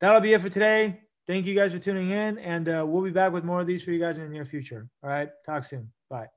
that'll 0.01 0.21
be 0.21 0.33
it 0.33 0.41
for 0.41 0.49
today. 0.49 1.04
Thank 1.27 1.47
you 1.47 1.55
guys 1.55 1.73
for 1.73 1.79
tuning 1.79 2.11
in, 2.11 2.37
and 2.37 2.69
uh, 2.69 2.85
we'll 2.87 3.03
be 3.03 3.09
back 3.09 3.33
with 3.33 3.43
more 3.43 3.59
of 3.59 3.67
these 3.67 3.83
for 3.83 3.91
you 3.91 3.99
guys 3.99 4.17
in 4.17 4.25
the 4.25 4.29
near 4.29 4.45
future. 4.45 4.87
All 5.03 5.09
right, 5.09 5.29
talk 5.45 5.63
soon. 5.63 5.91
Bye. 6.09 6.27